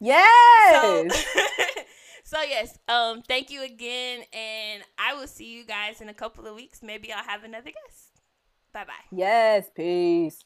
So, 0.01 0.07
Yes. 0.07 1.25
so 2.23 2.41
yes. 2.41 2.77
Um. 2.87 3.21
Thank 3.21 3.51
you 3.51 3.63
again, 3.63 4.23
and 4.33 4.83
I 4.97 5.13
will 5.13 5.27
see 5.27 5.49
you 5.55 5.63
guys 5.65 6.01
in 6.01 6.09
a 6.09 6.13
couple 6.13 6.47
of 6.47 6.55
weeks. 6.55 6.81
Maybe 6.81 7.13
I'll 7.13 7.23
have 7.23 7.43
another 7.43 7.71
guest. 7.71 8.09
Bye 8.73 8.85
bye. 8.85 9.05
yes, 9.11 9.69
peace. 9.75 10.43